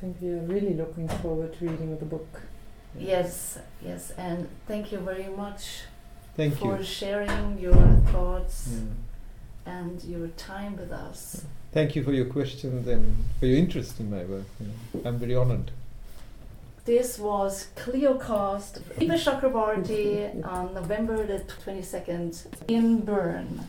think 0.00 0.16
we 0.20 0.31
are 0.31 0.42
really 0.42 0.74
looking 0.74 1.09
forward 1.09 1.59
to 1.59 1.68
reading 1.68 1.98
the 1.98 2.05
book. 2.05 2.42
Yes, 2.98 3.59
yes, 3.85 4.12
and 4.16 4.48
thank 4.68 4.92
you 4.92 4.98
very 4.98 5.29
much 5.29 5.81
Thank 6.37 6.59
for 6.59 6.79
you. 6.79 6.85
sharing 6.85 7.59
your 7.59 7.74
thoughts 8.12 8.68
Yeah. 8.72 9.74
and 9.81 10.05
your 10.05 10.29
time 10.29 10.77
with 10.77 10.92
us. 10.92 11.44
Thank 11.72 11.96
you 11.96 12.05
for 12.05 12.12
your 12.12 12.27
questions 12.27 12.87
and 12.87 13.16
for 13.40 13.46
your 13.46 13.59
interest 13.59 13.98
in 13.98 14.11
my 14.11 14.24
work. 14.24 14.44
you. 14.61 14.70
I'm 15.05 15.18
very 15.18 15.35
honored. 15.35 15.72
This 16.85 17.18
was 17.18 17.68
Cliocast, 17.77 18.83
Eva 19.01 19.14
Chakrabarty 19.14 20.47
on 20.47 20.75
November 20.75 21.25
the 21.25 21.38
22nd 21.38 22.44
in 22.68 23.01
Bern. 23.01 23.66